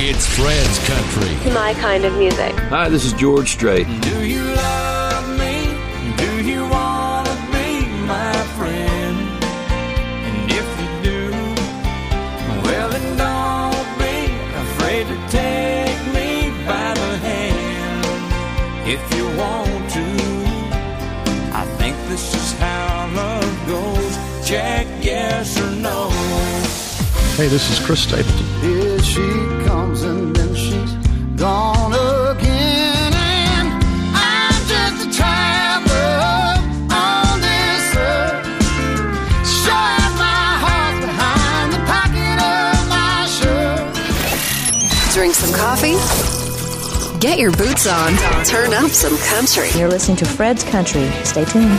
It's 0.00 0.26
Fred's 0.26 0.78
Country. 0.86 1.52
My 1.52 1.74
kind 1.74 2.04
of 2.04 2.16
music. 2.16 2.54
Hi, 2.70 2.88
this 2.88 3.04
is 3.04 3.12
George 3.14 3.50
Strait. 3.50 3.84
Do 4.02 4.24
you 4.24 4.44
love 4.44 5.28
me? 5.36 5.74
Do 6.16 6.40
you 6.48 6.62
want 6.68 7.26
to 7.26 7.34
be 7.50 7.84
my 8.06 8.32
friend? 8.54 9.18
And 10.22 10.50
if 10.52 10.68
you 10.78 10.88
do, 11.02 11.30
well, 12.62 12.88
then 12.90 13.16
don't 13.18 13.98
be 13.98 14.30
afraid 14.54 15.08
to 15.08 15.18
take 15.34 15.98
me 16.14 16.54
by 16.64 16.94
the 16.94 17.18
hand. 17.18 18.06
If 18.88 19.02
you 19.16 19.26
want 19.36 19.90
to, 19.98 20.06
I 21.58 21.66
think 21.76 21.96
this 22.06 22.36
is 22.36 22.52
how 22.60 23.10
love 23.16 23.66
goes. 23.66 24.48
Check 24.48 24.86
yes 25.02 25.60
or 25.60 25.72
no. 25.72 26.08
Hey, 27.34 27.48
this 27.48 27.68
is 27.68 27.84
Chris 27.84 28.04
Stapleton. 28.04 28.47
Here 29.08 29.24
she 29.24 29.64
comes 29.64 30.02
and 30.02 30.36
then 30.36 30.54
she's 30.54 30.92
gone 31.36 31.92
again. 31.92 33.12
And 33.14 33.82
I'm 34.14 34.66
just 34.66 35.06
a 35.06 35.10
traveler 35.16 36.58
on 36.92 37.40
this 37.40 37.96
earth. 37.96 38.46
Sure 39.46 39.72
as 39.72 40.12
my 40.18 40.48
heart 40.62 41.00
behind 41.00 41.72
the 41.72 41.82
pocket 41.86 42.38
of 42.52 42.88
my 42.88 43.26
shirt. 43.26 45.14
Drink 45.14 45.34
some 45.34 45.54
coffee. 45.54 45.96
Get 47.18 47.38
your 47.38 47.52
boots 47.52 47.86
on. 47.86 48.14
Turn 48.44 48.74
up 48.74 48.90
some 48.90 49.16
country. 49.18 49.70
You're 49.78 49.88
listening 49.88 50.18
to 50.18 50.26
Fred's 50.26 50.64
Country. 50.64 51.08
Stay 51.24 51.44
tuned. 51.46 51.78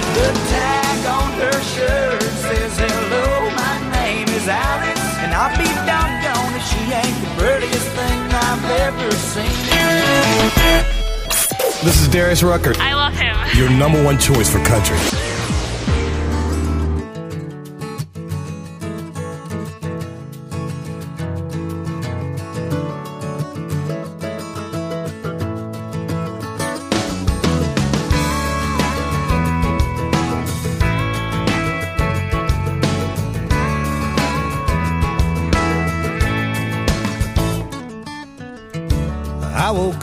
This 11.84 12.02
is 12.02 12.08
Darius 12.10 12.44
Rucker, 12.44 12.74
I 12.78 12.94
love 12.94 13.14
him. 13.16 13.36
your 13.58 13.70
number 13.70 14.04
one 14.04 14.18
choice 14.18 14.50
for 14.50 14.60
country. 14.66 14.98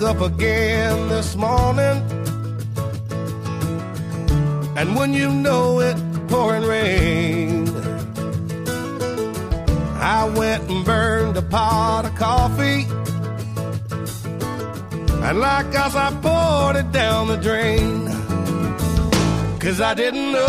Up 0.06 0.20
again 0.20 1.08
this 1.08 1.34
morning, 1.34 2.00
and 4.76 4.94
when 4.94 5.12
you 5.12 5.28
know 5.28 5.80
it, 5.80 5.96
pouring 6.28 6.62
rain. 6.62 7.66
I 9.98 10.32
went 10.36 10.70
and 10.70 10.84
burned 10.84 11.36
a 11.36 11.42
pot 11.42 12.04
of 12.04 12.14
coffee, 12.14 12.86
and 15.26 15.40
like 15.40 15.74
us, 15.74 15.96
I 15.96 16.12
poured 16.22 16.76
it 16.76 16.92
down 16.92 17.26
the 17.26 17.36
drain. 17.36 18.06
Cause 19.58 19.80
I 19.80 19.94
didn't 19.94 20.30
know 20.30 20.46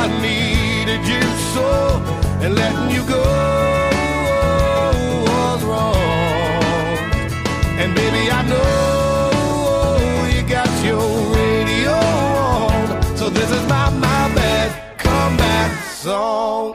I 0.00 0.04
needed 0.22 1.02
you 1.12 1.22
so, 1.54 1.66
and 2.42 2.54
letting 2.54 2.90
you 2.94 3.04
go 3.08 3.81
I 8.42 8.48
know 8.48 10.26
you 10.34 10.42
got 10.48 10.68
your 10.84 11.06
radio 11.32 11.92
on. 11.92 13.16
So 13.16 13.30
this 13.30 13.48
is 13.52 13.62
my, 13.68 13.88
my 13.90 14.34
bad 14.34 14.98
comeback 14.98 15.84
song. 15.84 16.72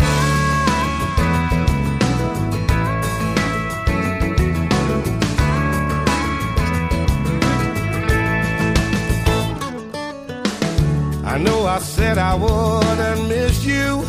I 11.26 11.38
know 11.38 11.66
I 11.66 11.80
said 11.80 12.18
I 12.18 12.34
wouldn't 12.36 13.28
miss 13.28 13.66
you. 13.66 14.06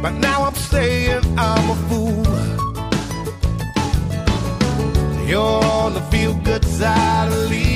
But 0.00 0.12
now 0.12 0.44
I'm 0.44 0.54
saying 0.54 1.24
I'm 1.36 1.70
a 1.70 1.76
fool. 1.88 2.41
You're 5.32 5.40
on 5.40 5.94
the 5.94 6.02
feel 6.10 6.34
good 6.34 6.62
side 6.62 7.28
of 7.28 7.48
leaving. 7.48 7.71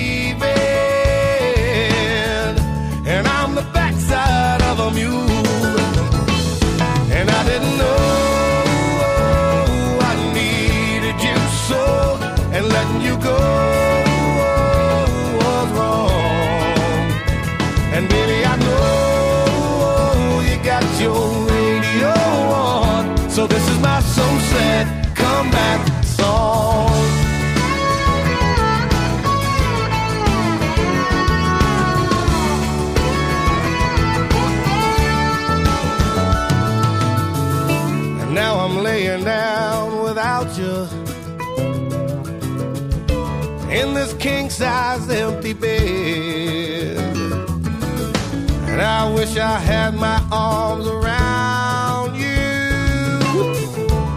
I 48.98 49.12
wish 49.12 49.36
I 49.36 49.58
had 49.58 49.94
my 49.94 50.22
arms 50.32 50.86
around 50.86 52.16
you, 52.16 53.18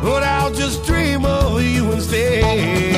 but 0.02 0.24
I'll 0.24 0.54
just 0.54 0.86
dream 0.86 1.26
of 1.26 1.62
you 1.62 1.92
instead. 1.92 2.89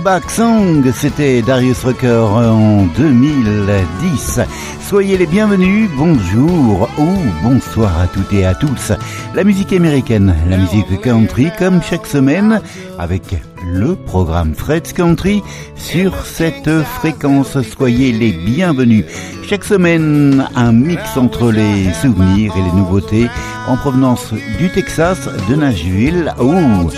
Comeback 0.00 0.30
Song, 0.30 0.92
c'était 0.94 1.42
Darius 1.42 1.84
Rucker 1.84 2.24
en 2.32 2.86
2010. 2.96 4.40
Soyez 4.88 5.18
les 5.18 5.26
bienvenus, 5.26 5.90
bonjour 5.94 6.88
ou 6.96 7.08
bonsoir 7.42 8.00
à 8.00 8.06
toutes 8.06 8.32
et 8.32 8.46
à 8.46 8.54
tous. 8.54 8.92
La 9.34 9.44
musique 9.44 9.74
américaine, 9.74 10.34
la 10.48 10.56
musique 10.56 11.02
country, 11.02 11.50
comme 11.58 11.82
chaque 11.82 12.06
semaine, 12.06 12.62
avec 12.98 13.36
le 13.62 13.94
programme 13.94 14.54
Fred's 14.54 14.94
Country 14.94 15.42
sur 15.76 16.24
cette 16.24 16.70
fréquence. 16.82 17.60
Soyez 17.60 18.12
les 18.12 18.32
bienvenus. 18.32 19.04
Chaque 19.46 19.64
semaine, 19.64 20.48
un 20.56 20.72
mix 20.72 21.18
entre 21.18 21.52
les 21.52 21.92
souvenirs 21.92 22.54
et 22.56 22.62
les 22.62 22.72
nouveautés 22.72 23.28
en 23.68 23.76
provenance 23.76 24.32
du 24.58 24.70
Texas, 24.70 25.28
de 25.48 25.56
Nashville 25.56 26.32
ou 26.40 26.88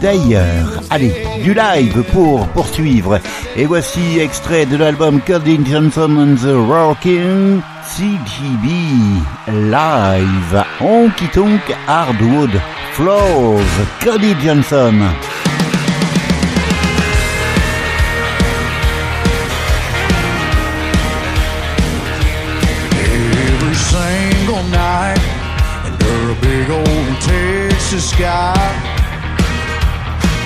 d'ailleurs. 0.00 0.82
Allez, 0.90 1.14
du 1.42 1.54
live 1.54 2.02
pour 2.12 2.46
poursuivre. 2.48 3.20
Et 3.56 3.66
voici 3.66 4.18
extrait 4.20 4.66
de 4.66 4.76
l'album 4.76 5.20
Cody 5.20 5.58
Johnson 5.64 6.16
and 6.18 6.36
the 6.36 6.54
Rocking 6.68 7.60
CGB 7.84 8.68
Live. 9.70 10.64
Honky 10.80 11.28
Tonk 11.28 11.62
Hardwood 11.86 12.60
Flows. 12.92 13.62
Cody 14.02 14.34
Johnson. 14.42 15.08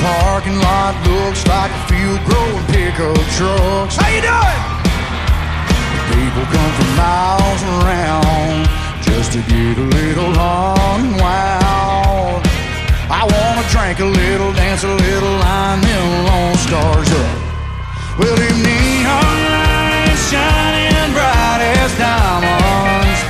Parking 0.03 0.59
lot 0.59 0.99
looks 1.07 1.47
like 1.47 1.71
a 1.71 1.83
field 1.87 2.19
growing 2.27 2.67
pickup 2.75 3.15
trucks. 3.39 3.95
How 3.95 4.11
you 4.11 4.19
doing? 4.19 4.63
People 6.11 6.43
come 6.51 6.73
from 6.75 6.91
miles 6.99 7.63
around 7.63 8.67
just 9.07 9.31
to 9.33 9.39
get 9.47 9.79
a 9.79 9.87
little 9.95 10.35
unwound. 10.35 11.63
I 13.07 13.23
wanna 13.31 13.63
drink 13.71 14.01
a 14.01 14.11
little, 14.11 14.53
dance 14.55 14.83
a 14.83 14.89
little, 14.91 15.35
line 15.39 15.81
them 15.81 16.27
lone 16.27 16.57
stars 16.67 17.11
up. 17.23 17.39
Well, 18.19 18.35
them 18.35 18.59
neon 18.59 19.39
lights 19.55 20.31
shining 20.35 21.13
bright 21.15 21.63
as 21.79 21.95
diamonds. 21.95 23.21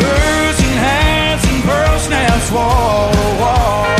Boots 0.00 0.60
and 0.64 0.78
hats 0.88 1.44
and 1.52 1.62
pearl 1.68 1.98
snaps 1.98 2.50
wall 2.50 3.12
to 3.12 3.28
wall. 3.42 3.93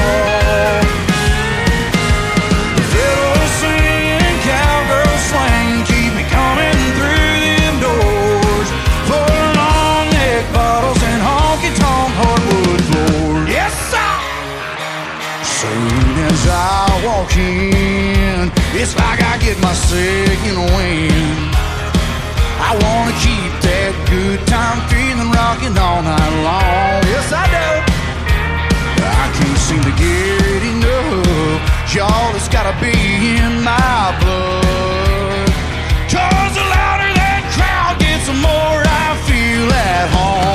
Get 19.54 19.62
my 19.62 19.72
second 19.74 20.58
wind. 20.74 21.54
I 22.58 22.70
wanna 22.82 23.14
keep 23.22 23.52
that 23.62 23.92
good 24.10 24.40
time 24.46 24.80
feeling 24.88 25.30
rocking 25.30 25.76
all 25.78 26.02
night 26.02 26.34
long. 26.42 27.02
Yes, 27.06 27.32
I 27.32 27.44
do. 27.54 27.68
I 29.04 29.26
can't 29.36 29.58
seem 29.58 29.82
to 29.82 29.94
get 29.94 30.62
enough. 30.72 31.60
Y'all, 31.94 32.34
it's 32.34 32.48
gotta 32.48 32.74
be 32.80 32.94
in 33.38 33.62
my 33.62 34.16
blood. 34.20 35.48
Cause 36.10 36.54
the 36.58 36.66
louder 36.74 37.10
that 37.20 37.42
crowd 37.54 38.00
gets, 38.00 38.26
the 38.26 38.34
more 38.34 38.80
I 39.02 39.08
feel 39.26 39.72
at 39.72 40.08
home. 40.10 40.53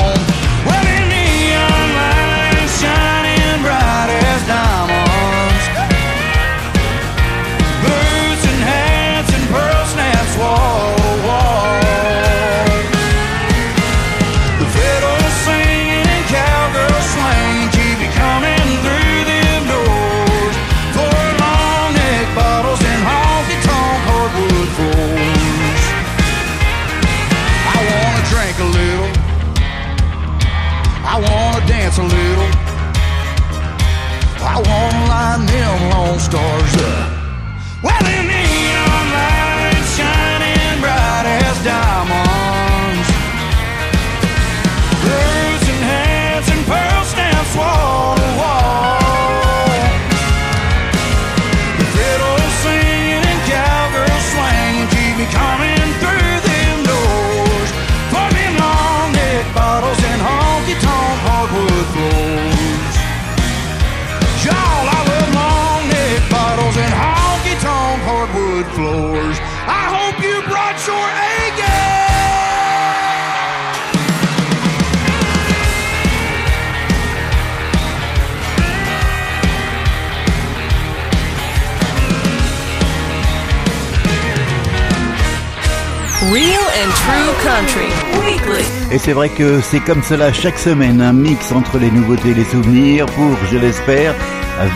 C'est 89.09 89.15
vrai 89.15 89.29
que 89.29 89.59
c'est 89.59 89.79
comme 89.79 90.03
cela 90.03 90.31
chaque 90.31 90.59
semaine, 90.59 91.01
un 91.01 91.13
mix 91.13 91.51
entre 91.51 91.79
les 91.79 91.89
nouveautés 91.89 92.29
et 92.29 92.33
les 92.35 92.43
souvenirs 92.43 93.07
pour, 93.07 93.35
je 93.51 93.57
l'espère, 93.57 94.13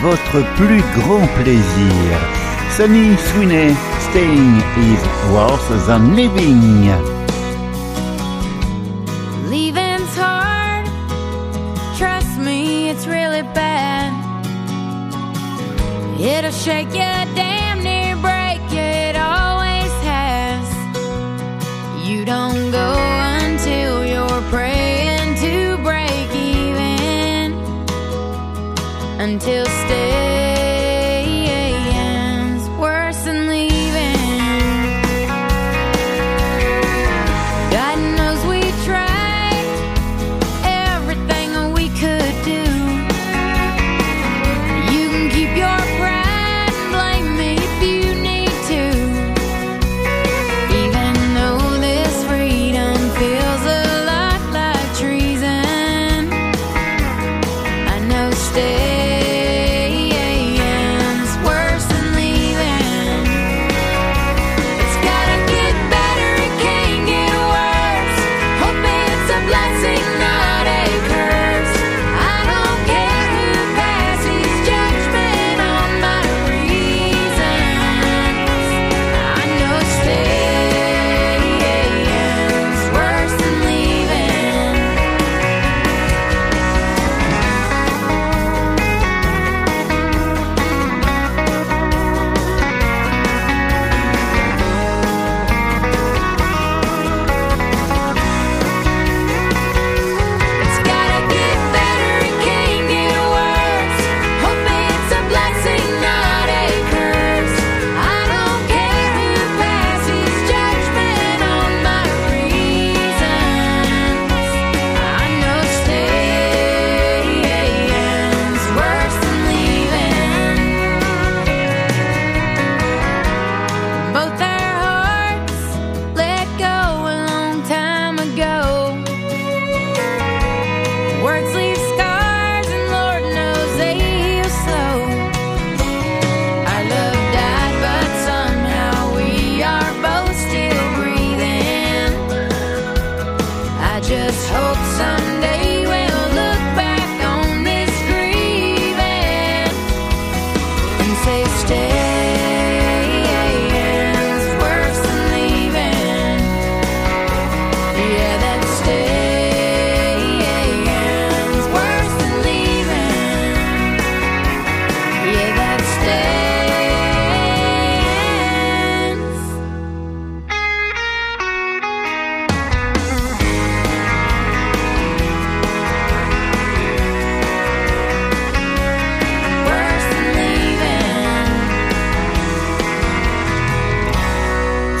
votre 0.02 0.44
plus 0.56 0.82
grand 0.98 1.24
plaisir. 1.40 2.18
Sunny 2.76 3.16
Sweeney, 3.16 3.72
Staying 4.10 4.56
is 4.76 5.30
worse 5.30 5.86
than 5.86 6.16
living. 6.16 7.13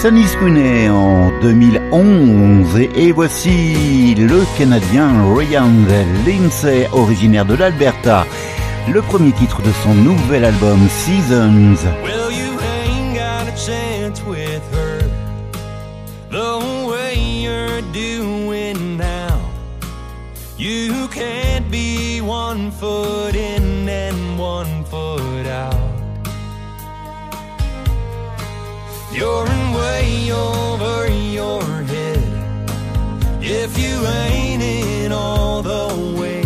Sunny 0.04 0.26
Sweeney 0.26 0.90
en 0.90 1.30
2011 1.40 2.78
et, 2.78 2.90
et 2.94 3.10
voici 3.12 4.14
le 4.14 4.42
Canadien 4.58 5.08
Ryan 5.34 5.70
Lindsay, 6.26 6.86
originaire 6.92 7.46
de 7.46 7.54
l'Alberta, 7.54 8.26
le 8.86 9.00
premier 9.00 9.32
titre 9.32 9.62
de 9.62 9.70
son 9.82 9.94
nouvel 9.94 10.44
album 10.44 10.78
Seasons. 10.90 11.88
If 33.64 33.78
you 33.78 34.06
ain't 34.06 34.62
in 34.62 35.10
all 35.10 35.62
the 35.62 35.88
way. 36.20 36.44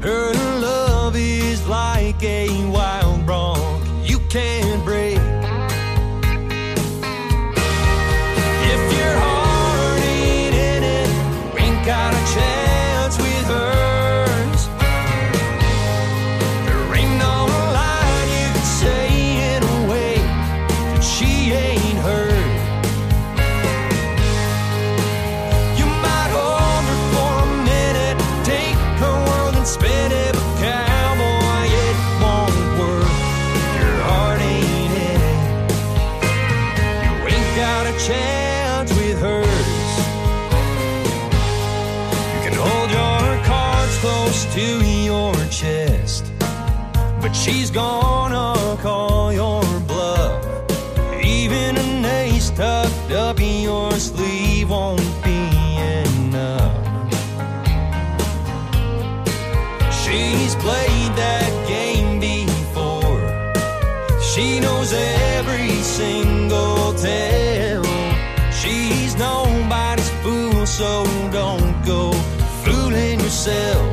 Her 0.00 0.32
love 0.60 1.14
is 1.14 1.64
like 1.68 2.20
a 2.24 2.63
got 37.84 37.94
a 37.94 38.06
chance 38.06 38.90
with 38.94 39.18
hers. 39.20 39.98
You 42.34 42.40
can 42.48 42.54
hold 42.54 42.90
your 42.90 43.44
cards 43.44 43.98
close 43.98 44.54
to 44.54 44.84
your 44.84 45.34
chest, 45.50 46.32
but 47.20 47.32
she's 47.32 47.70
gone 47.70 48.14
call 48.32 48.53
so 70.76 71.04
don't 71.30 71.84
go 71.86 72.10
fooling 72.64 73.20
yourself. 73.20 73.83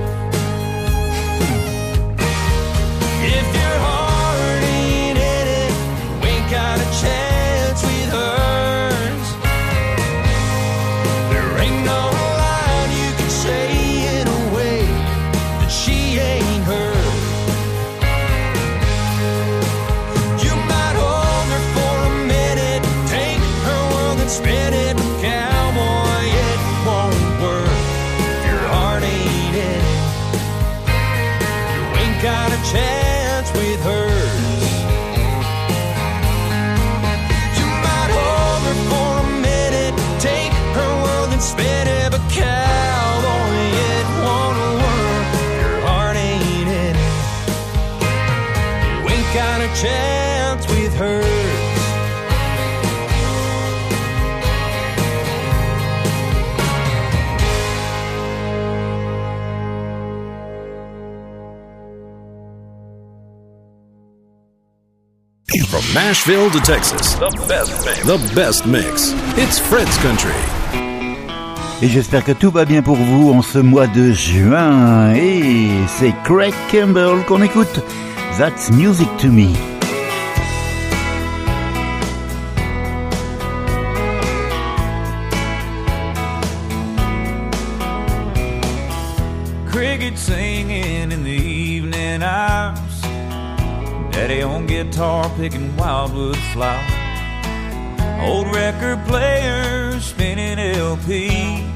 Nashville 65.94 66.50
to 66.52 66.60
Texas, 66.62 67.16
the 67.16 67.30
best 67.50 67.86
mix. 67.86 68.04
The 68.06 68.34
best 68.34 68.66
mix. 68.66 69.12
It's 69.36 69.60
Fred's 69.60 69.98
Country. 69.98 70.32
Et 71.82 71.90
j'espère 71.90 72.24
que 72.24 72.32
tout 72.32 72.50
va 72.50 72.64
bien 72.64 72.82
pour 72.82 72.96
vous 72.96 73.34
en 73.34 73.42
ce 73.42 73.60
mois 73.60 73.88
de 73.88 74.14
juin. 74.14 75.14
Et 75.14 75.68
c'est 75.88 76.14
Craig 76.24 76.54
Campbell 76.72 77.26
qu'on 77.28 77.42
écoute. 77.42 77.82
That's 78.38 78.72
music 78.72 79.10
to 79.18 79.28
me. 79.28 79.50
cricket 90.02 90.18
singing 90.18 90.91
Daddy 94.12 94.42
on 94.42 94.68
guitar 94.68 95.30
picking 95.38 95.76
wildwood 95.78 96.38
flowers. 96.54 97.02
Old 98.22 98.54
record 98.54 99.04
players 99.08 100.04
spinning 100.04 100.58
LPs. 100.58 101.72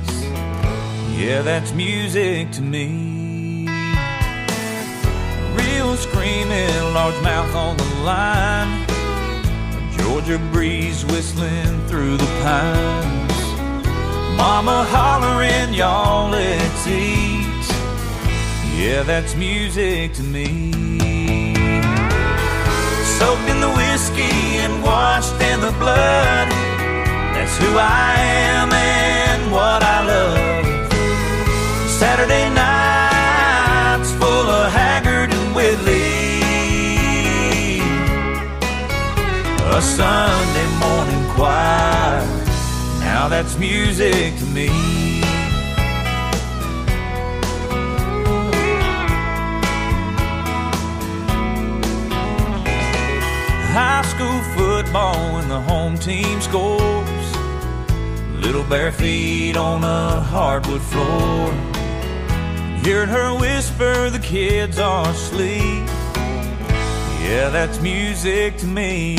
Yeah, 1.18 1.42
that's 1.42 1.72
music 1.72 2.52
to 2.52 2.62
me. 2.62 3.68
Real 5.56 5.96
screaming, 5.96 6.70
largemouth 6.94 7.56
on 7.56 7.78
the 7.78 7.96
line. 8.04 8.86
A 8.90 9.98
Georgia 9.98 10.38
breeze 10.52 11.06
whistling 11.06 11.88
through 11.88 12.18
the 12.18 12.26
pines. 12.44 13.26
Mama 14.38 14.84
hollering, 14.90 15.74
y'all, 15.74 16.30
let's 16.30 16.86
eat. 16.86 17.46
Yeah, 18.78 19.04
that's 19.04 19.36
music 19.36 20.14
to 20.14 20.24
me. 20.24 20.95
Soaked 23.20 23.48
in 23.50 23.60
the 23.62 23.72
whiskey 23.80 24.60
and 24.66 24.84
washed 24.84 25.40
in 25.42 25.62
the 25.62 25.72
blood. 25.80 26.48
That's 27.34 27.56
who 27.58 27.78
I 27.78 28.16
am 28.52 28.70
and 28.74 29.52
what 29.52 29.82
I 29.84 30.00
love. 30.06 30.66
Saturday 31.90 32.50
nights 32.50 34.12
full 34.20 34.48
of 34.60 34.72
Haggard 34.72 35.32
and 35.34 35.56
Whitley. 35.56 36.26
A 39.78 39.82
Sunday 39.82 40.68
morning 40.84 41.24
choir. 41.36 42.20
Now 43.00 43.30
that's 43.30 43.58
music 43.58 44.38
to 44.40 44.46
me. 44.46 45.15
School 53.76 54.42
football 54.56 55.34
when 55.34 55.50
the 55.50 55.60
home 55.60 55.98
team 55.98 56.40
scores. 56.40 57.28
Little 58.46 58.64
bare 58.64 58.92
feet 58.92 59.58
on 59.58 59.84
a 59.84 60.22
hardwood 60.22 60.82
floor. 60.82 61.52
Hearing 62.84 63.10
her 63.10 63.38
whisper, 63.38 64.10
the 64.10 64.20
kids 64.20 64.80
are 64.80 65.10
asleep. 65.10 65.84
Yeah, 67.26 67.50
that's 67.52 67.82
music 67.82 68.56
to 68.58 68.66
me. 68.66 69.18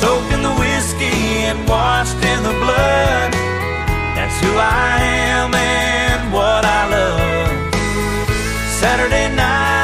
Soaked 0.00 0.32
in 0.32 0.42
the 0.42 0.54
whiskey 0.62 1.18
and 1.48 1.66
washed 1.66 2.22
in 2.32 2.42
the 2.42 2.56
blood. 2.64 3.32
That's 4.16 4.38
who 4.42 4.52
I 4.58 4.98
am 5.00 5.54
and 5.54 6.32
what 6.32 6.64
I 6.64 6.82
love. 6.90 7.74
Saturday 8.80 9.34
nights 9.34 9.81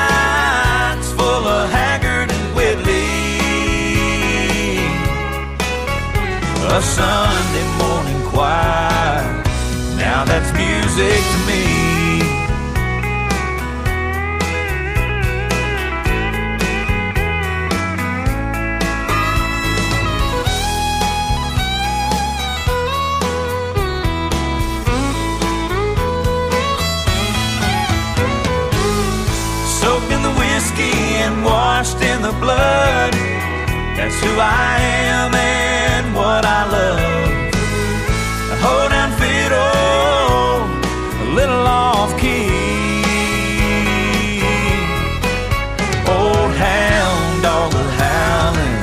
Sunday 6.80 7.66
morning 7.76 8.22
choir. 8.30 9.42
Now 9.96 10.24
that's 10.24 10.52
music 10.52 11.20
to 11.32 11.38
me. 11.46 11.88
soaked 29.80 30.12
in 30.12 30.22
the 30.22 30.32
whiskey 30.38 30.92
and 31.24 31.44
washed 31.44 32.00
in 32.02 32.22
the 32.22 32.32
blood. 32.40 33.27
That's 33.98 34.20
who 34.22 34.30
I 34.38 34.78
am 35.10 35.34
and 35.34 36.14
what 36.14 36.44
I 36.44 36.62
love. 36.70 36.98
A 38.52 38.56
hold 38.64 38.90
down 38.92 39.10
fiddle, 39.18 40.62
a 41.24 41.26
little 41.34 41.66
off 41.66 42.16
key. 42.16 42.46
Old 46.06 46.52
hound 46.54 47.42
dog 47.42 47.74
a 47.74 47.76
howling. 47.98 48.78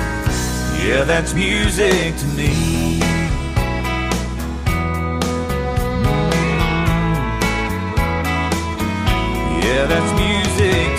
Yeah, 0.85 1.05
that's 1.05 1.33
music 1.33 2.17
to 2.17 2.25
me. 2.35 2.99
Mm. 6.03 6.25
Yeah, 9.63 9.85
that's 9.87 10.11
music 10.19 10.94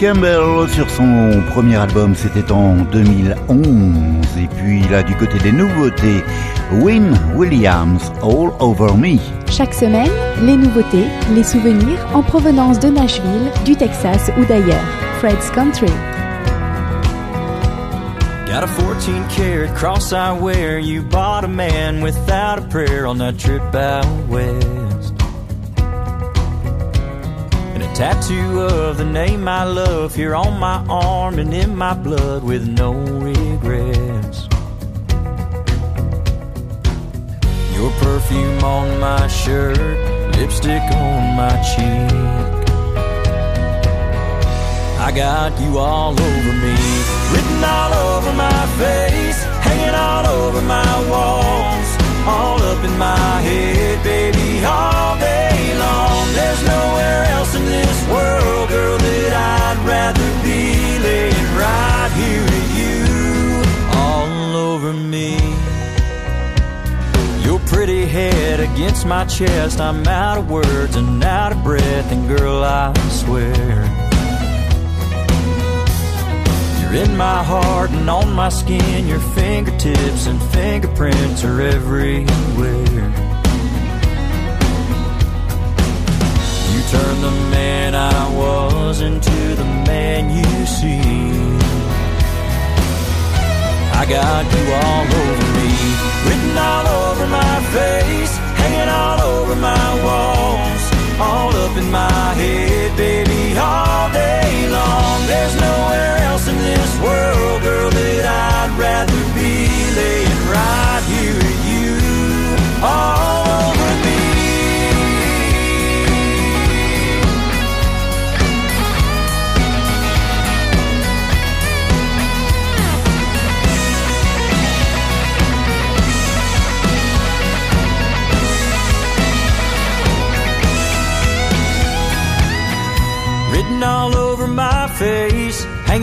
Campbell 0.00 0.66
sur 0.70 0.88
son 0.88 1.42
premier 1.50 1.76
album, 1.76 2.14
c'était 2.14 2.50
en 2.50 2.76
2011. 2.84 3.66
Et 4.38 4.46
puis 4.56 4.80
là, 4.88 5.02
du 5.02 5.14
côté 5.14 5.38
des 5.40 5.52
nouveautés, 5.52 6.24
Win 6.80 7.14
Williams, 7.34 8.10
All 8.22 8.50
Over 8.60 8.94
Me. 8.96 9.18
Chaque 9.50 9.74
semaine, 9.74 10.10
les 10.40 10.56
nouveautés, 10.56 11.04
les 11.34 11.44
souvenirs 11.44 11.98
en 12.14 12.22
provenance 12.22 12.80
de 12.80 12.88
Nashville, 12.88 13.52
du 13.66 13.76
Texas 13.76 14.30
ou 14.38 14.46
d'ailleurs. 14.46 14.86
Fred's 15.18 15.50
Country. 15.50 15.92
Got 18.46 18.64
a 18.64 18.68
14 18.68 19.28
karat 19.36 19.74
cross 19.76 20.14
I 20.14 20.32
wear. 20.32 20.78
You 20.78 21.02
bought 21.02 21.44
a 21.44 21.48
man 21.48 22.00
without 22.00 22.58
a 22.58 22.62
prayer 22.62 23.06
on 23.06 23.18
that 23.18 23.38
trip 23.38 23.74
out 23.74 24.06
west. 24.30 24.89
Tattoo 28.00 28.62
of 28.62 28.96
the 28.96 29.04
name 29.04 29.46
I 29.46 29.64
love 29.64 30.14
here 30.14 30.34
on 30.34 30.58
my 30.58 30.78
arm 30.88 31.38
and 31.38 31.52
in 31.52 31.76
my 31.76 31.92
blood 31.92 32.42
with 32.42 32.66
no 32.66 32.94
regrets. 32.94 34.48
Your 37.76 37.90
perfume 38.00 38.64
on 38.64 38.98
my 38.98 39.26
shirt, 39.26 39.76
lipstick 40.34 40.80
on 40.80 41.36
my 41.36 41.54
cheek. 41.70 42.16
I 45.06 45.12
got 45.14 45.52
you 45.60 45.76
all 45.76 46.18
over 46.18 46.52
me, 46.64 46.76
written 47.32 47.62
all 47.62 47.92
over 47.92 48.32
my 48.32 48.62
face, 48.80 49.40
hanging 49.60 49.94
all 49.94 50.26
over 50.26 50.62
my 50.62 50.92
walls, 51.10 51.88
all 52.26 52.62
up 52.62 52.82
in 52.82 52.96
my 52.96 53.42
head, 53.42 54.02
baby, 54.02 54.39
all 54.64 55.18
day 55.18 55.74
long. 55.78 56.32
There's 56.34 56.62
nowhere 56.66 57.24
else 57.36 57.54
in 57.54 57.64
this 57.64 58.08
world, 58.08 58.68
girl, 58.68 58.98
that 58.98 59.32
I'd 59.32 59.78
rather 59.86 60.28
be 60.42 60.98
laying 60.98 61.48
right 61.56 62.10
here 62.20 62.42
with 62.52 62.68
you, 62.80 62.98
all 63.98 64.56
over 64.56 64.92
me. 64.92 65.36
Your 67.44 67.60
pretty 67.60 68.06
head 68.06 68.60
against 68.60 69.06
my 69.06 69.24
chest, 69.24 69.80
I'm 69.80 70.06
out 70.06 70.38
of 70.38 70.50
words 70.50 70.96
and 70.96 71.22
out 71.24 71.52
of 71.52 71.62
breath, 71.64 72.12
and 72.12 72.28
girl, 72.28 72.62
I 72.62 72.92
swear. 73.08 74.08
You're 76.80 77.04
in 77.04 77.16
my 77.16 77.42
heart 77.44 77.90
and 77.90 78.10
on 78.10 78.32
my 78.32 78.48
skin. 78.48 79.06
Your 79.06 79.20
fingertips 79.20 80.26
and 80.26 80.42
fingerprints 80.52 81.44
are 81.44 81.60
everywhere. 81.60 83.29
Turned 86.90 87.22
the 87.22 87.30
man 87.54 87.94
I 87.94 88.22
was 88.34 89.00
into 89.00 89.54
the 89.54 89.64
man 89.86 90.22
you 90.36 90.66
see. 90.66 90.98
I 93.94 94.04
got 94.16 94.42
you 94.54 94.64
all 94.82 95.06
over 95.22 95.48
me, 95.58 95.70
written 96.26 96.58
all 96.58 96.86
over 97.06 97.26
my 97.28 97.56
face, 97.76 98.34
hanging 98.58 98.88
all 98.88 99.20
over 99.20 99.54
my 99.54 99.88
walls, 100.02 100.82
all 101.20 101.54
up 101.54 101.76
in 101.76 101.88
my 101.92 102.34
head, 102.34 102.96
baby, 102.96 103.56
all 103.56 104.10
day 104.10 104.66
long. 104.68 105.26
There's 105.28 105.54
nowhere 105.60 106.16
else 106.26 106.48
in 106.48 106.58
this 106.58 106.92
world, 106.98 107.62
girl, 107.62 107.90
that 107.90 108.24
I'd 108.26 108.72
rather 108.76 109.22
be 109.38 109.54
laying 109.94 110.42
right 110.50 111.02
here 111.06 111.36
with 111.38 111.60
you, 111.70 111.94
all 112.82 113.29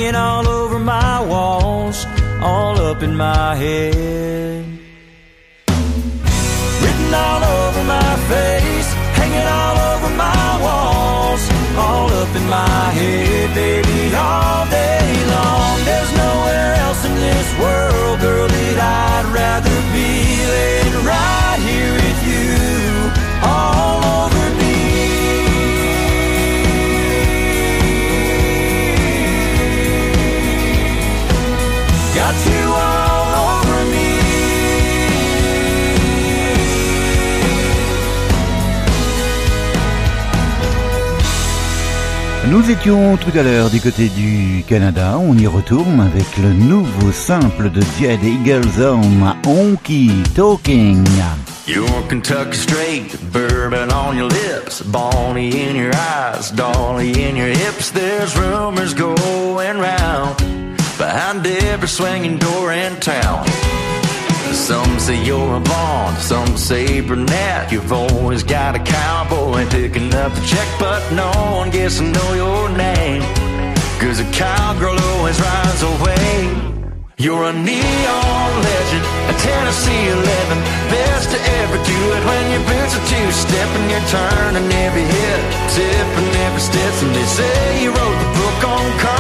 hanging 0.08 0.22
all 0.22 0.48
over 0.48 0.80
my 0.80 1.20
walls, 1.28 2.06
all 2.42 2.80
up 2.80 3.04
in 3.04 3.14
my 3.14 3.56
head. 3.56 4.66
Written 6.82 7.14
all 7.14 7.44
over 7.44 7.84
my 7.84 8.16
face, 8.32 8.90
hanging 9.20 9.48
all 9.60 9.78
over 9.92 10.10
my 10.16 10.62
walls, 10.62 11.44
all 11.78 12.10
up 12.10 12.34
in 12.38 12.48
my 12.48 12.84
head, 13.00 13.54
baby, 13.54 14.16
all 14.16 14.66
day 14.68 15.26
long. 15.36 15.76
There's 15.84 16.12
nowhere 16.16 16.76
else 16.86 17.04
in 17.04 17.16
this 17.16 17.50
world, 17.60 18.22
girl, 18.22 18.48
that 18.48 18.78
I'd 18.80 19.26
rather 19.34 19.67
Nous 42.50 42.72
étions 42.72 43.18
tout 43.18 43.38
à 43.38 43.44
l'heure 43.44 43.70
du 43.70 43.82
côté 43.82 44.08
du 44.08 44.64
Canada, 44.66 45.18
on 45.20 45.38
y 45.38 45.46
retourne 45.48 46.00
avec 46.00 46.38
le 46.38 46.54
nouveau 46.54 47.12
simple 47.12 47.70
de 47.70 47.82
Jed 48.00 48.24
Eagleson, 48.24 49.02
Honky 49.46 50.24
Talking. 50.34 51.06
You're 51.68 52.08
Kentucky 52.08 52.56
straight, 52.56 53.18
bourbon 53.34 53.92
on 53.92 54.16
your 54.16 54.30
lips, 54.30 54.82
Bonnie 54.82 55.70
in 55.70 55.76
your 55.76 55.92
eyes, 55.94 56.52
Dolly 56.52 57.12
in 57.12 57.36
your 57.36 57.50
hips. 57.50 57.92
There's 57.92 58.38
rumors 58.38 58.94
going 58.94 59.78
round 59.78 60.38
behind 60.98 61.46
every 61.46 61.90
swinging 61.90 62.38
door 62.38 62.72
in 62.72 62.96
town. 63.02 63.46
Some 64.58 65.00
say 65.00 65.24
you're 65.24 65.56
a 65.56 65.60
blonde, 65.60 66.18
some 66.18 66.58
say 66.58 67.00
brunette. 67.00 67.72
You've 67.72 67.94
always 67.94 68.44
got 68.44 68.76
a 68.76 68.80
cowboy 68.80 69.66
picking 69.70 70.14
up 70.14 70.34
the 70.34 70.42
check, 70.46 70.68
but 70.80 71.02
no 71.14 71.30
one 71.60 71.70
gets 71.70 72.00
to 72.00 72.04
know 72.04 72.34
your 72.34 72.70
name. 72.76 73.22
Cause 74.02 74.20
a 74.20 74.30
cowgirl 74.32 75.00
always 75.00 75.40
rides 75.40 75.84
away. 75.84 76.68
You're 77.18 77.46
a 77.46 77.54
neon 77.54 78.52
legend, 78.68 79.06
a 79.32 79.36
Tennessee 79.40 80.06
11. 80.10 80.58
Best 80.92 81.32
to 81.32 81.40
ever 81.62 81.78
do 81.78 82.00
it 82.18 82.24
when 82.26 82.44
your 82.52 82.64
boots 82.68 82.94
are 82.98 83.08
two 83.08 83.32
stepping. 83.32 83.90
You're 83.90 84.10
turning 84.10 84.70
every 84.86 85.06
hit, 85.06 85.42
tipping 85.78 86.32
every 86.46 86.62
step. 86.62 86.94
And 87.04 87.16
they 87.16 87.26
say 87.26 87.84
you 87.84 87.90
wrote 87.90 88.20
the 88.20 88.32
book 88.38 88.60
on 88.68 89.00
and. 89.00 89.17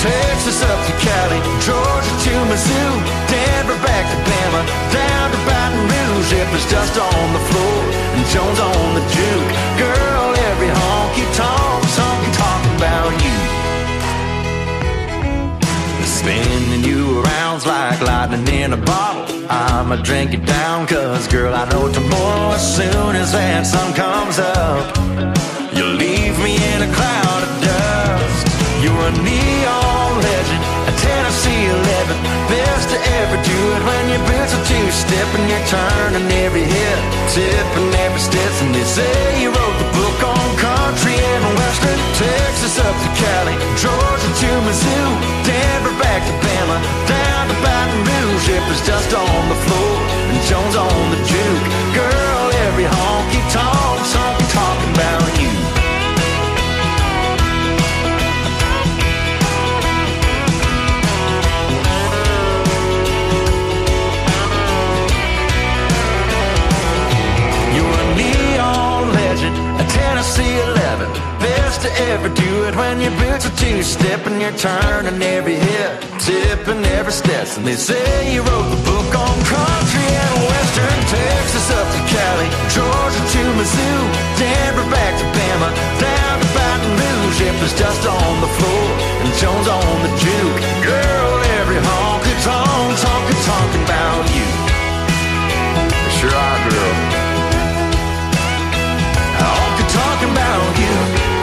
Texas 0.00 0.62
up 0.62 0.80
to 0.86 0.92
Cali, 1.04 1.40
Georgia 1.60 2.14
to 2.24 2.32
Mizzou, 2.48 2.90
Denver 3.28 3.76
back 3.84 4.04
to 4.08 4.16
Bama, 4.24 4.62
down 4.96 5.30
to 5.30 5.36
Baton 5.44 5.76
Rouge. 5.92 6.32
If 6.32 6.48
it's 6.56 6.64
dust 6.70 6.96
on 6.98 7.32
the 7.36 7.42
floor 7.52 7.80
and 8.16 8.24
Jones 8.32 8.60
on 8.60 8.94
the 8.96 9.04
juke, 9.12 9.50
girl, 9.76 10.32
every 10.48 10.72
honky 10.72 11.26
tonk 11.36 11.84
song 11.92 12.20
talking 12.32 12.76
about 12.80 13.12
you. 13.20 13.38
Spinning 16.06 16.82
you 16.82 17.20
around 17.20 17.66
like 17.66 18.00
lightning 18.00 18.48
in 18.48 18.72
a 18.72 18.78
bottle. 18.78 19.26
I'ma 19.50 19.96
drink 19.96 20.32
it 20.32 20.46
down, 20.46 20.86
cause 20.86 21.28
girl, 21.28 21.52
I 21.54 21.68
know 21.70 21.92
tomorrow, 21.92 22.54
as 22.54 22.76
soon 22.76 23.16
as 23.16 23.32
that 23.32 23.66
sun 23.66 23.92
comes 23.92 24.38
up, 24.38 24.99
turning 35.70 36.26
every 36.42 36.66
hit, 36.66 36.98
tipping 37.30 37.94
every 38.02 38.18
step. 38.18 38.52
And 38.66 38.74
they 38.74 38.82
say 38.82 39.14
you 39.40 39.54
wrote 39.54 39.76
the 39.78 39.90
book 39.94 40.18
on 40.26 40.46
country 40.58 41.14
and 41.14 41.42
western. 41.54 41.98
Texas 42.18 42.74
up 42.82 42.96
to 42.98 43.10
Cali, 43.14 43.54
Georgia 43.78 44.30
to 44.42 44.50
Mizzou, 44.66 45.06
Denver 45.46 45.94
back 46.02 46.26
to 46.26 46.34
Bama, 46.42 46.76
down 47.06 47.42
to 47.48 47.56
Baton 47.62 48.02
Rouge. 48.02 48.48
If 48.50 48.62
there's 48.66 48.82
just 48.82 49.14
on 49.14 49.42
the 49.46 49.58
floor 49.64 49.94
and 50.34 50.40
Jones 50.50 50.74
on 50.74 51.02
the 51.14 51.20
juke, 51.22 51.66
girl, 51.94 52.44
every 52.66 52.86
honky 52.90 53.40
tonk 53.54 54.02
song 54.10 54.38
talking 54.50 54.90
about 54.98 55.40
you. 55.40 55.49
To 71.82 71.90
ever 72.12 72.28
do 72.28 72.64
it 72.68 72.76
when 72.76 73.00
your 73.00 73.10
boots 73.16 73.48
are 73.48 73.56
two 73.56 73.82
step 73.82 74.26
and 74.26 74.36
you're 74.40 74.52
turning 74.52 75.16
every 75.22 75.56
hip, 75.56 75.92
tipping 76.20 76.84
every 76.92 77.12
step. 77.12 77.48
And 77.56 77.64
they 77.64 77.74
say 77.74 78.34
you 78.34 78.42
wrote 78.42 78.68
the 78.68 78.80
book 78.84 79.08
on 79.16 79.36
country 79.48 80.04
and 80.04 80.34
western 80.44 81.00
Texas 81.08 81.66
up 81.72 81.88
to 81.88 82.00
Cali, 82.04 82.48
Georgia 82.68 83.22
to 83.32 83.42
Mizzou, 83.56 83.98
Denver 84.36 84.84
back 84.92 85.14
to 85.20 85.26
Bama, 85.32 85.70
down 85.96 86.36
to 86.44 86.48
Baton 86.52 86.92
Rouge. 87.00 87.40
If 87.48 87.56
there's 87.64 87.76
dust 87.80 88.04
on 88.04 88.34
the 88.44 88.50
floor 88.60 88.86
and 89.24 89.32
Jones 89.40 89.68
on 89.68 89.96
the 90.04 90.12
juke, 90.20 90.60
girl, 90.84 91.32
every 91.64 91.80
honky 91.80 92.34
tonk 92.44 92.92
talking 93.00 93.40
talking 93.48 93.82
about 93.88 94.24
you. 94.36 94.48
Sure 96.20 96.28
are, 96.28 96.60
girl. 96.68 96.94
Honky 99.40 99.84
talking 99.88 100.30
about 100.36 100.72
you. 100.76 101.39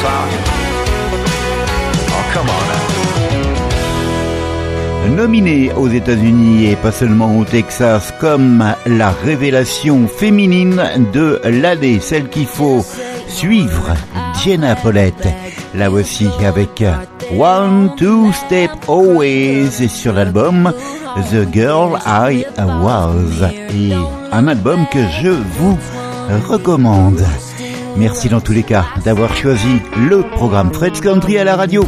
Oh 0.00 0.04
now. 2.44 2.88
Nominée 5.16 5.72
aux 5.72 5.88
États-Unis 5.88 6.66
et 6.66 6.76
pas 6.76 6.92
seulement 6.92 7.36
au 7.38 7.44
Texas 7.44 8.14
comme 8.20 8.64
la 8.86 9.10
révélation 9.10 10.06
féminine 10.06 10.80
de 11.12 11.40
l'année, 11.44 11.98
celle 12.00 12.28
qu'il 12.28 12.46
faut 12.46 12.84
suivre, 13.26 13.94
Jenna 14.44 14.76
Paulette. 14.76 15.28
La 15.74 15.88
voici 15.88 16.28
avec 16.46 16.84
One 17.36 17.90
Two 17.96 18.32
Step 18.32 18.70
Always 18.88 19.88
sur 19.88 20.12
l'album 20.12 20.72
The 21.30 21.52
Girl 21.52 21.98
I 22.06 22.44
Was 22.56 23.50
et 23.74 23.92
un 24.30 24.46
album 24.46 24.86
que 24.92 25.00
je 25.20 25.30
vous 25.30 25.76
recommande. 26.48 27.24
Merci 27.98 28.28
dans 28.28 28.40
tous 28.40 28.52
les 28.52 28.62
cas 28.62 28.86
d'avoir 29.04 29.34
choisi 29.34 29.80
le 30.08 30.22
programme 30.22 30.72
Fred's 30.72 31.00
Country 31.00 31.36
à 31.36 31.42
la 31.42 31.56
radio. 31.56 31.82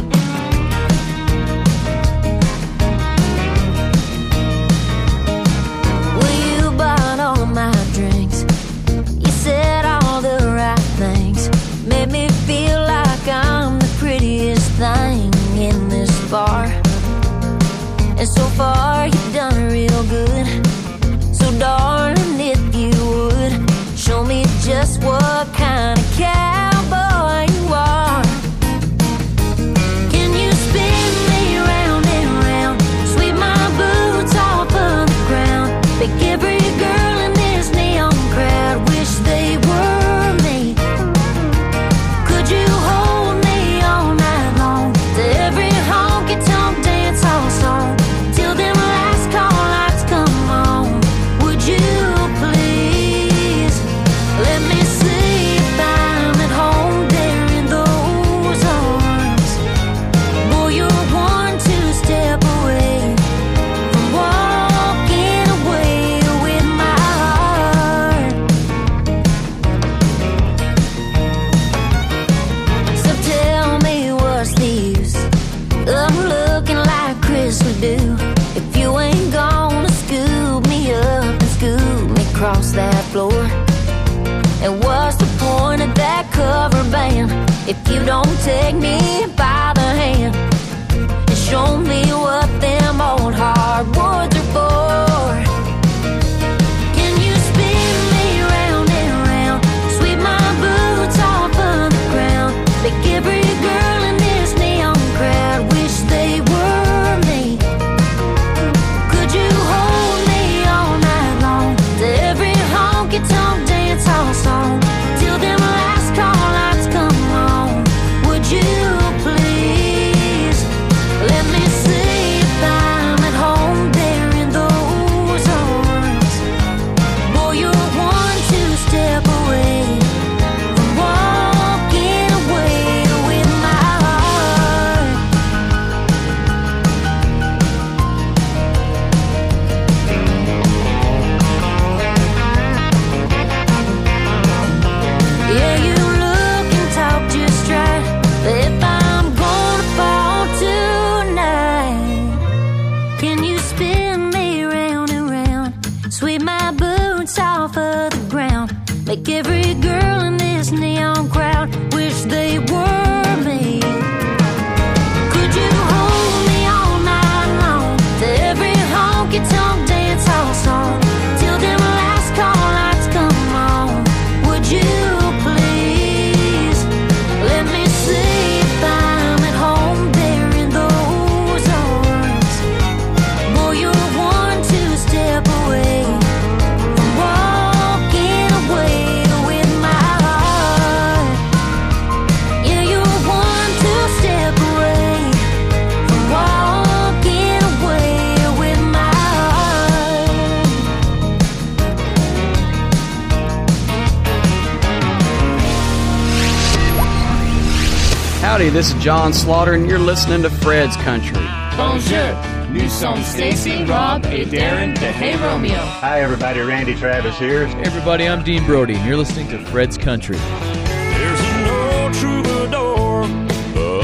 John 209.01 209.33
Slaughter, 209.33 209.73
and 209.73 209.89
you're 209.89 209.97
listening 209.97 210.43
to 210.43 210.49
Fred's 210.51 210.95
Country. 210.97 211.43
Bonjour. 211.75 212.69
Nous 212.71 212.87
sommes 212.87 213.25
Stacy, 213.25 213.83
Rob, 213.83 214.23
et 214.27 214.45
Darren 214.45 214.93
de 214.93 215.11
Hey 215.11 215.35
Romeo. 215.37 215.73
Hi, 215.73 216.21
everybody. 216.21 216.59
Randy 216.59 216.93
Travis 216.93 217.35
here. 217.39 217.63
Everybody, 217.83 218.27
I'm 218.27 218.43
Dean 218.43 218.63
Brody, 218.63 218.93
and 218.93 219.03
you're 219.07 219.17
listening 219.17 219.47
to 219.47 219.57
Fred's 219.71 219.97
Country. 219.97 220.37
There's 220.37 221.39
an 221.39 221.67
old 221.67 222.13
troubadour 222.13 223.23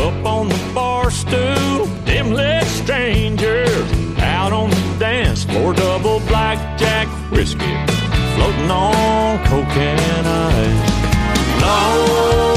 up 0.02 0.26
on 0.26 0.50
the 0.50 0.72
bar 0.74 1.12
stool. 1.12 1.86
Them 2.06 2.34
leg 2.34 2.66
strangers 2.66 3.92
out 4.18 4.52
on 4.52 4.72
the 4.72 4.96
dance 4.98 5.44
floor. 5.44 5.76
Double 5.76 6.22
blackjack 6.22 7.08
whiskey 7.32 7.86
floating 8.34 8.72
on 8.72 9.46
cocaine 9.46 10.26
ice. 10.26 11.62
Long 11.62 12.00
live 12.08 12.56
the 12.56 12.57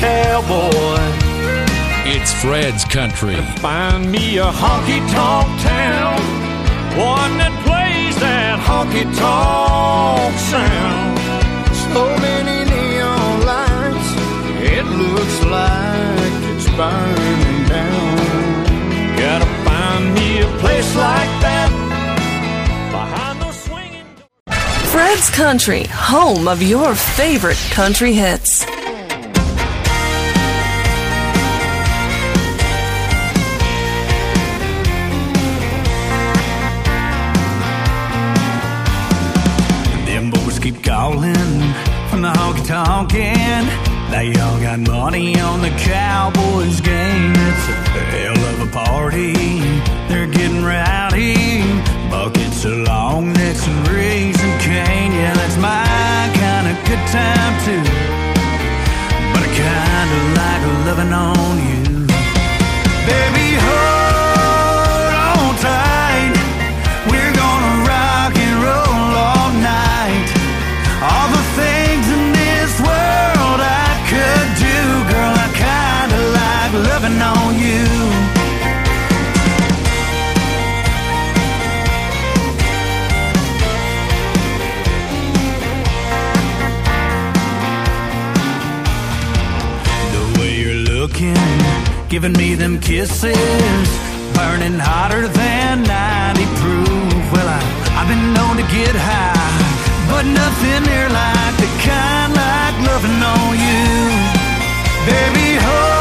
cowboy. 0.00 1.00
It's 2.12 2.32
Fred's 2.42 2.84
Country. 2.84 3.36
Find 3.60 4.10
me 4.10 4.38
a 4.38 4.50
honky 4.50 5.00
tonk 5.12 5.48
town, 5.60 6.18
one 6.96 7.32
that 7.38 7.54
plays 7.66 8.16
that 8.18 8.58
honky 8.66 9.04
tonk 9.20 10.34
sound. 10.50 11.18
So 11.92 12.02
many 12.26 12.58
neon 12.70 13.34
lights, 13.50 14.10
it 14.74 14.86
looks 15.02 15.38
like 15.56 16.32
it's 16.50 16.68
burning 16.78 17.68
down. 17.68 18.16
Gotta 19.20 19.48
find 19.66 20.14
me 20.14 20.40
a 20.40 20.48
place 20.58 20.90
like 20.96 21.32
that. 21.44 21.70
Behind 22.90 23.42
those 23.42 23.60
swinging 23.64 24.06
Fred's 24.90 25.30
Country, 25.30 25.84
home 25.90 26.48
of 26.48 26.62
your 26.62 26.94
favorite 26.94 27.60
country 27.70 28.14
hits. 28.14 28.59
They 44.10 44.34
all 44.40 44.58
got 44.60 44.80
money 44.80 45.38
on 45.40 45.60
the 45.62 45.70
Cowboys 45.70 46.80
game. 46.80 47.32
It's 47.32 47.68
a 47.68 48.00
hell 48.14 48.40
of 48.52 48.68
a 48.68 48.70
party. 48.72 49.32
They're 50.08 50.26
getting 50.26 50.64
rowdy. 50.64 51.62
Buckets 52.10 52.64
of 52.64 52.78
long 52.88 53.32
necks 53.32 53.66
and 53.66 53.88
raising 53.88 54.58
cane. 54.58 55.12
Yeah, 55.12 55.32
that's 55.34 55.56
my 55.56 55.86
kind 56.42 56.66
of 56.70 56.76
good 56.88 57.04
time 57.14 57.54
too. 57.66 57.82
But 59.32 59.42
I 59.46 59.50
kinda 59.62 60.18
like 60.38 60.62
loving 60.86 61.12
on 61.12 61.56
you. 61.68 61.69
Giving 92.20 92.36
me 92.36 92.54
them 92.54 92.78
kisses, 92.78 93.88
burning 94.34 94.78
hotter 94.78 95.26
than 95.26 95.82
90 95.82 96.44
proof. 96.60 97.32
Well, 97.32 97.48
I, 97.48 97.60
I've 97.96 98.08
been 98.08 98.34
known 98.34 98.56
to 98.56 98.66
get 98.68 98.94
high, 98.94 99.56
but 100.10 100.26
nothing 100.26 100.82
near 100.84 101.08
like 101.08 101.56
the 101.56 101.70
kind 101.80 102.34
like 102.34 102.76
loving 102.88 103.22
on 103.24 103.56
you. 103.56 103.88
Baby, 105.08 105.56
hold 105.64 105.99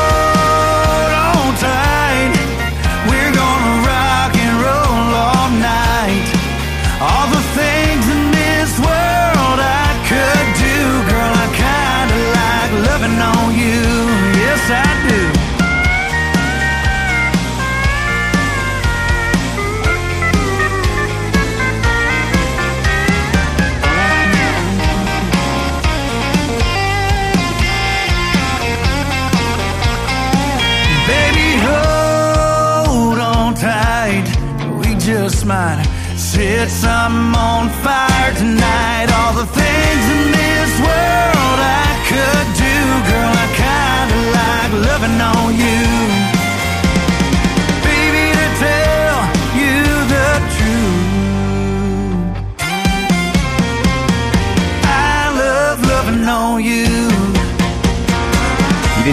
something 36.67 37.39
on 37.39 37.69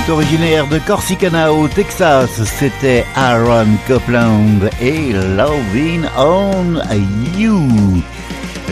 originaire 0.09 0.67
de 0.69 0.79
Corsicana 0.79 1.53
au 1.53 1.69
Texas. 1.69 2.43
C'était 2.45 3.05
Aaron 3.15 3.67
Copland 3.87 4.69
et 4.81 5.13
Loving 5.13 6.05
on 6.19 6.75
You. 7.39 7.63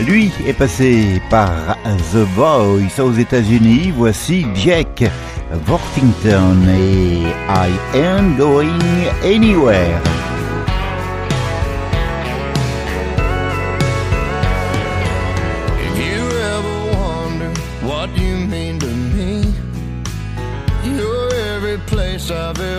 Lui 0.05 0.31
est 0.45 0.53
passé 0.53 1.21
par 1.29 1.77
The 2.11 2.25
Voice 2.35 2.99
aux 2.99 3.13
États-Unis. 3.13 3.93
Voici 3.95 4.45
Jack 4.55 5.03
Worthington 5.67 6.57
et 6.69 7.21
I 7.49 7.97
Am 7.97 8.35
Going 8.37 8.79
Anywhere. 9.23 10.01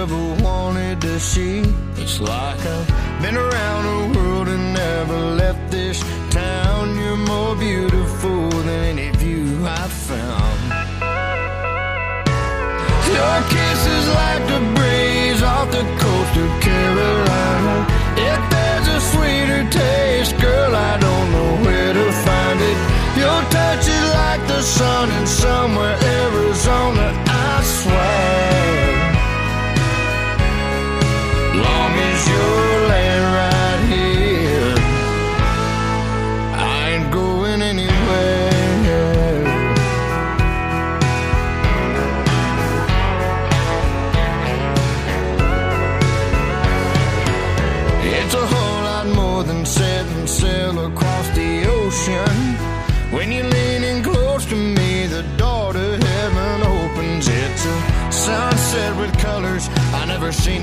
ever 0.02 0.24
wanted 0.44 1.00
to 1.00 1.18
see. 1.18 1.60
It's 2.02 2.20
like 2.20 2.60
I've 2.74 3.22
been 3.22 3.36
around 3.36 3.82
the 3.90 4.18
world 4.18 4.48
and 4.48 4.74
never 4.74 5.18
left 5.42 5.70
this 5.70 5.98
town. 6.30 6.82
You're 7.00 7.22
more 7.34 7.54
beautiful 7.56 8.50
than 8.50 8.68
any 8.90 9.10
view 9.22 9.66
I've 9.66 9.96
found. 10.10 10.58
Your 13.16 13.38
kiss 13.54 13.80
is 13.98 14.06
like 14.20 14.42
the 14.52 14.60
breeze 14.76 15.42
off 15.42 15.66
the 15.78 15.86
coast 16.02 16.34
of 16.44 16.50
Carolina. 16.66 17.76
If 18.30 18.40
there's 18.52 18.88
a 18.98 19.00
sweeter 19.12 19.62
taste, 19.70 20.34
girl, 20.46 20.72
I 20.90 20.94
don't 21.06 21.28
know 21.34 21.50
where 21.64 21.92
to 22.00 22.06
find 22.26 22.58
it. 22.70 22.78
Your 23.22 23.40
touch 23.56 23.84
is 23.98 24.08
like 24.22 24.42
the 24.52 24.62
sun 24.62 25.10
in 25.18 25.26
somewhere 25.26 25.96
Arizona, 26.20 27.06
I 27.26 27.62
swear. 27.62 28.45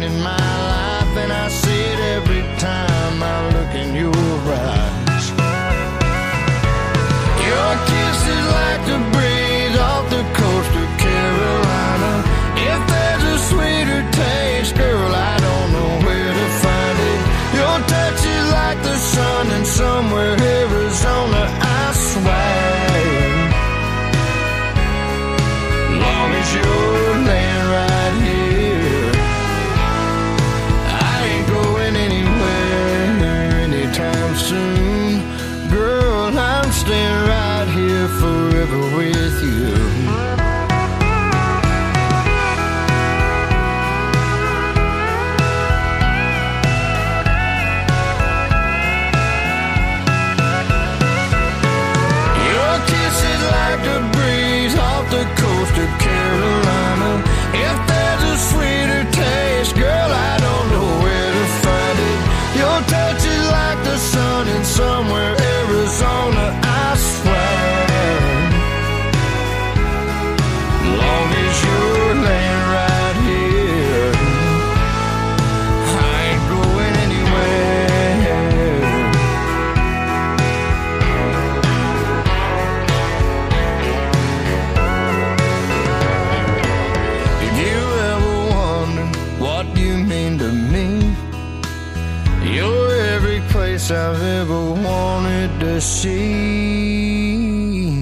In 0.03 0.21
my 0.21 0.35
life, 0.35 0.72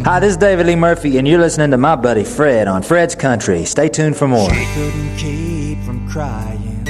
Hi, 0.04 0.20
this 0.20 0.32
is 0.32 0.38
David 0.38 0.66
Lee 0.66 0.76
Murphy, 0.76 1.20
and 1.20 1.28
you're 1.28 1.39
listening 1.39 1.70
to 1.70 1.78
my 1.78 1.95
buddy 1.95 2.24
Fred 2.24 2.68
on 2.68 2.82
Fred's 2.82 3.14
Country. 3.14 3.66
Stay 3.66 3.88
tuned 3.88 4.18
for 4.18 4.28
more. 4.28 4.49
She 4.52 4.66
couldn't 4.74 5.16
keep 5.16 5.78
from 5.84 6.10
crying 6.10 6.84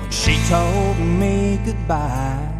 when 0.00 0.08
she 0.08 0.38
told 0.48 0.96
me 0.96 1.60
goodbye. 1.64 2.54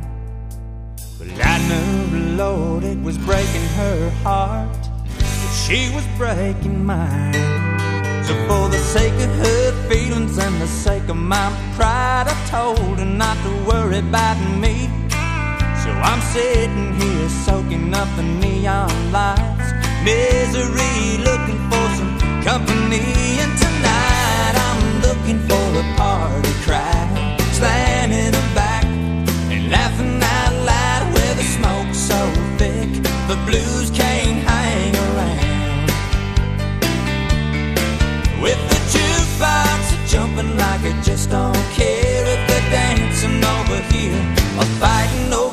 But 1.21 1.29
I 1.47 1.59
knew, 1.69 2.35
Lord, 2.37 2.83
it 2.83 3.01
was 3.01 3.17
breaking 3.19 3.63
her 3.77 4.11
heart, 4.25 4.77
but 5.15 5.53
she 5.53 5.89
was 5.95 6.05
breaking 6.17 6.85
mine. 6.85 7.33
So 8.25 8.35
for 8.49 8.69
the 8.69 8.79
sake 8.79 9.13
of 9.13 9.31
her 9.47 9.89
feelings 9.89 10.37
and 10.37 10.61
the 10.61 10.67
sake 10.67 11.09
of 11.09 11.17
my 11.17 11.49
pride, 11.77 12.27
I 12.27 12.47
told 12.51 12.99
her 12.99 13.05
not 13.05 13.37
to 13.45 13.65
worry 13.71 14.01
about 14.01 14.37
me. 14.59 14.88
I'm 16.03 16.21
sitting 16.33 16.95
here 16.95 17.29
soaking 17.29 17.95
up 17.95 18.09
the 18.17 18.23
neon 18.23 19.13
lights, 19.13 19.73
misery, 20.05 21.19
looking 21.19 21.61
for 21.71 21.85
some 21.97 22.15
company. 22.43 23.03
And 23.43 23.53
tonight 23.59 24.55
I'm 24.67 24.83
looking 25.03 25.41
for 25.49 25.67
a 25.83 25.85
party 25.97 26.53
crowd, 26.65 27.41
slamming 27.53 28.33
her 28.33 28.55
back 28.55 28.85
and 29.51 29.71
laughing 29.71 30.23
out 30.23 30.55
loud 30.71 31.15
where 31.15 31.35
the 31.35 31.47
smoke's 31.57 31.99
so 31.99 32.21
thick, 32.59 32.91
the 33.27 33.37
blues 33.47 33.91
can't 33.91 34.43
hang 34.47 34.95
around. 34.95 35.91
With 38.41 38.61
the 38.71 38.79
jukebox 38.95 40.09
jumping 40.09 40.57
like 40.57 40.83
I 40.83 41.01
just 41.03 41.31
don't 41.31 41.55
care 41.75 42.25
if 42.35 42.41
they're 42.49 42.71
dancing 42.71 43.43
over 43.45 43.83
here 43.93 44.23
or 44.59 44.65
fighting 44.79 45.33
over 45.33 45.48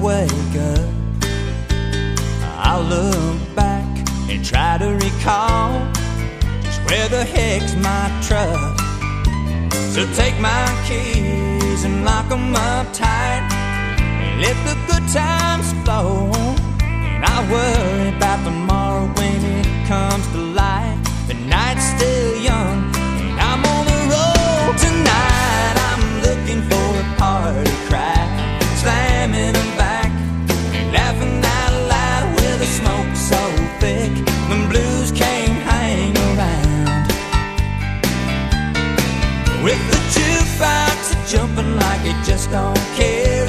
wake 0.00 0.56
up. 0.56 0.88
I'll 2.56 2.82
look 2.82 3.54
back 3.54 3.86
and 4.30 4.44
try 4.44 4.78
to 4.78 4.88
recall 4.88 5.80
just 6.62 6.80
where 6.88 7.08
the 7.08 7.24
heck's 7.24 7.74
my 7.76 8.10
truck. 8.26 8.78
So 9.94 10.06
take 10.14 10.38
my 10.40 10.66
keys 10.86 11.84
and 11.84 12.04
lock 12.04 12.30
'em 12.30 12.54
up 12.54 12.86
tight 12.92 13.48
and 14.22 14.40
let 14.40 14.56
the 14.64 14.76
good 14.88 15.06
times 15.08 15.72
flow. 15.84 16.30
And 16.80 17.24
I 17.24 17.38
worry 17.50 18.16
about 18.16 18.44
tomorrow 18.44 19.06
when 19.16 19.44
it 19.58 19.88
comes 19.88 20.26
to 20.34 20.47
don't 42.50 42.76
care 42.96 43.47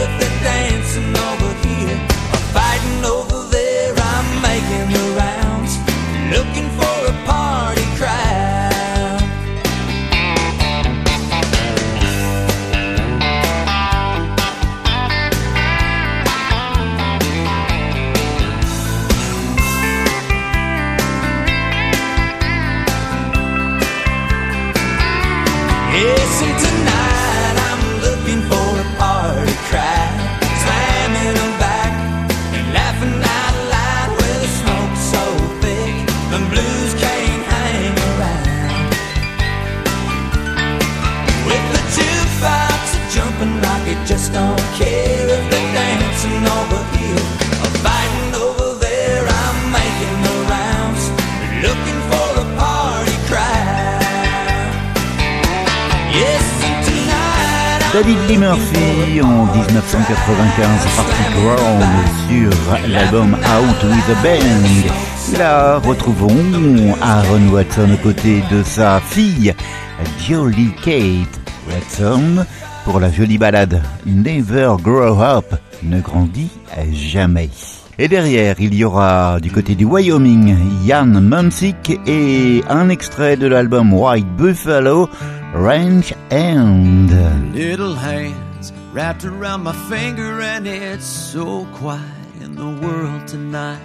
David 58.00 58.18
Lee 58.30 58.38
Murphy 58.38 59.22
en 59.22 59.46
1995 59.54 60.88
partie 60.96 61.34
Ground 61.36 61.84
sur 62.30 62.88
l'album 62.88 63.34
Out 63.34 63.84
with 63.84 64.18
a 64.18 64.24
Bang. 64.24 65.38
Là, 65.38 65.80
retrouvons 65.80 66.96
Aaron 67.02 67.50
Watson 67.52 67.90
aux 67.94 68.02
côtés 68.02 68.42
de 68.50 68.64
sa 68.64 69.02
fille 69.02 69.54
Jolie 70.26 70.72
Kate 70.82 71.42
Watson 71.68 72.46
pour 72.86 73.02
la 73.02 73.12
jolie 73.12 73.38
balade 73.38 73.82
Never 74.06 74.76
Grow 74.82 75.22
Up, 75.22 75.54
ne 75.84 76.00
grandit 76.00 76.52
jamais. 76.94 77.50
Et 78.02 78.08
derrière, 78.08 78.56
il 78.60 78.76
y 78.76 78.86
aura 78.86 79.42
du 79.42 79.52
côté 79.52 79.76
du 79.76 79.84
Wyoming, 79.84 80.56
Ian 80.86 81.06
Munsick 81.06 82.00
et 82.08 82.64
un 82.70 82.88
extrait 82.88 83.36
de 83.36 83.46
l'album 83.46 83.92
White 83.94 84.38
Buffalo, 84.38 85.10
Ranch 85.54 86.10
Hand. 86.30 87.54
Little 87.54 87.96
hands 87.96 88.72
wrapped 88.94 89.26
around 89.26 89.64
my 89.64 89.74
finger, 89.90 90.42
and 90.42 90.68
it's 90.68 91.06
so 91.06 91.66
quiet 91.74 92.04
in 92.40 92.56
the 92.56 92.70
world 92.86 93.28
tonight. 93.28 93.82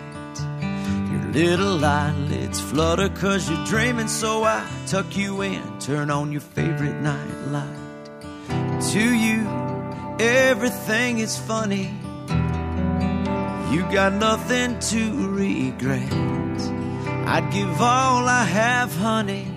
Your 1.11 1.33
little 1.33 1.83
eyelids 1.83 2.61
flutter 2.61 3.09
cause 3.09 3.49
you're 3.49 3.65
dreaming, 3.65 4.09
so 4.09 4.45
I 4.45 4.69
tuck 4.87 5.17
you 5.17 5.41
in, 5.41 5.79
turn 5.79 6.11
on 6.11 6.33
your 6.33 6.43
favorite 6.43 7.01
night 7.01 7.35
light. 7.49 8.11
To 8.93 9.15
you, 9.15 9.49
everything 10.21 11.19
is 11.19 11.39
funny. 11.39 11.95
You 13.73 13.83
got 13.91 14.12
nothing 14.12 14.79
to 14.81 15.29
regret. 15.31 16.12
I'd 17.27 17.51
give 17.51 17.81
all 17.81 18.29
I 18.29 18.45
have, 18.45 18.95
honey, 18.95 19.53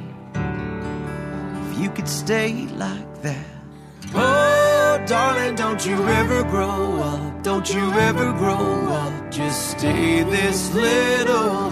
you 1.77 1.89
could 1.91 2.07
stay 2.07 2.67
like 2.75 3.21
that. 3.21 3.45
Oh, 4.13 5.03
darling, 5.05 5.55
don't 5.55 5.85
you 5.85 5.95
ever 6.07 6.43
grow 6.43 7.01
up. 7.01 7.43
Don't 7.43 7.71
you 7.73 7.91
ever 7.93 8.33
grow 8.33 8.87
up. 8.87 9.31
Just 9.31 9.71
stay 9.77 10.23
this 10.23 10.73
little. 10.73 11.71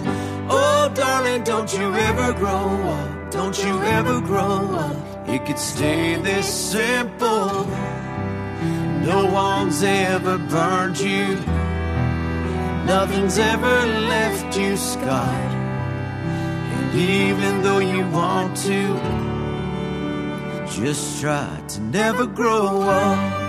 Oh, 0.50 0.92
darling, 0.94 1.44
don't 1.44 1.74
you 1.74 1.94
ever 1.96 2.34
grow 2.34 2.68
up. 2.98 3.32
Don't 3.32 3.58
you 3.64 3.82
ever 3.84 4.22
grow 4.22 4.76
up. 4.76 5.28
It 5.28 5.46
could 5.46 5.60
stay 5.60 6.16
this 6.18 6.48
simple. 6.48 7.66
No 9.12 9.26
one's 9.32 9.82
ever 9.84 10.38
burned 10.38 11.00
you. 11.00 11.36
Nothing's 12.86 13.40
ever 13.40 13.86
left 14.14 14.58
you 14.58 14.78
scarred. 14.78 15.54
And 16.76 17.00
even 17.00 17.64
though 17.64 17.80
you 17.80 18.08
want 18.10 18.56
to, 18.58 19.35
just 20.70 21.22
try 21.22 21.62
to 21.68 21.82
never 21.82 22.26
grow 22.26 22.82
up. 22.82 23.42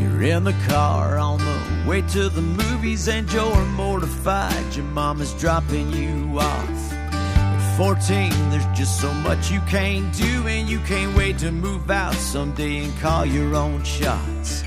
You're 0.00 0.22
in 0.22 0.44
the 0.44 0.54
car 0.68 1.18
on 1.18 1.38
the 1.38 1.88
way 1.88 2.02
to 2.02 2.28
the 2.28 2.42
movies, 2.42 3.08
and 3.08 3.30
you're 3.32 3.64
mortified. 3.66 4.74
Your 4.74 4.84
mama's 4.86 5.32
dropping 5.34 5.92
you 5.92 6.38
off. 6.38 6.92
At 6.92 7.76
14, 7.76 8.30
there's 8.50 8.78
just 8.78 9.00
so 9.00 9.12
much 9.14 9.50
you 9.50 9.60
can't 9.68 10.12
do, 10.14 10.46
and 10.46 10.68
you 10.68 10.80
can't 10.80 11.16
wait 11.16 11.38
to 11.38 11.52
move 11.52 11.90
out 11.90 12.14
someday 12.14 12.84
and 12.84 12.98
call 12.98 13.24
your 13.24 13.54
own 13.54 13.82
shots. 13.84 14.64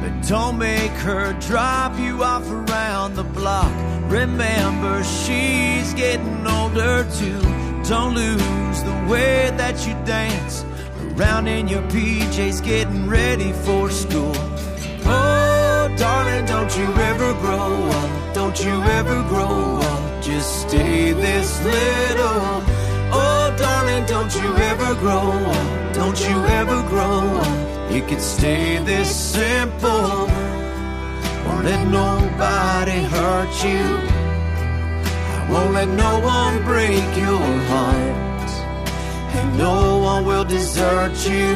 But 0.00 0.26
don't 0.26 0.58
make 0.58 0.92
her 0.92 1.34
drop 1.40 1.98
you 1.98 2.22
off 2.24 2.48
around 2.50 3.14
the 3.14 3.24
block. 3.24 3.72
Remember, 4.10 5.04
she's 5.04 5.92
getting 5.94 6.46
older 6.46 7.06
too. 7.18 7.40
Don't 7.88 8.14
lose 8.14 8.82
the 8.82 9.06
way 9.10 9.50
that 9.56 9.86
you 9.86 9.94
dance 10.04 10.64
around 11.20 11.48
in 11.48 11.68
your 11.68 11.82
PJs, 11.82 12.64
getting 12.64 13.08
ready 13.08 13.52
for 13.52 13.90
school. 13.90 14.32
Oh, 15.04 15.94
darling, 15.98 16.46
don't 16.46 16.74
you 16.78 16.86
ever 17.10 17.34
grow 17.34 17.74
up. 17.98 18.34
Don't 18.34 18.64
you 18.64 18.82
ever 18.98 19.22
grow 19.24 19.80
up. 19.82 20.22
Just 20.22 20.68
stay 20.68 21.12
this 21.12 21.62
little. 21.64 22.62
Oh, 23.12 23.54
darling, 23.58 24.06
don't 24.06 24.34
you 24.34 24.56
ever 24.56 24.94
grow 24.94 25.30
up. 25.30 25.94
Don't 25.94 26.20
you 26.20 26.36
ever 26.46 26.82
grow 26.88 27.20
up. 27.42 27.69
It 27.92 28.06
could 28.06 28.20
stay 28.20 28.78
this 28.78 29.10
simple. 29.14 30.28
Won't 31.44 31.64
let 31.64 31.88
nobody 31.88 33.02
hurt 33.02 33.64
you. 33.64 33.84
I 35.34 35.48
won't 35.50 35.72
let 35.74 35.88
no 35.88 36.20
one 36.20 36.62
break 36.62 37.04
your 37.16 37.42
heart. 37.70 38.50
And 39.34 39.58
no 39.58 39.98
one 39.98 40.24
will 40.24 40.44
desert 40.44 41.16
you. 41.28 41.54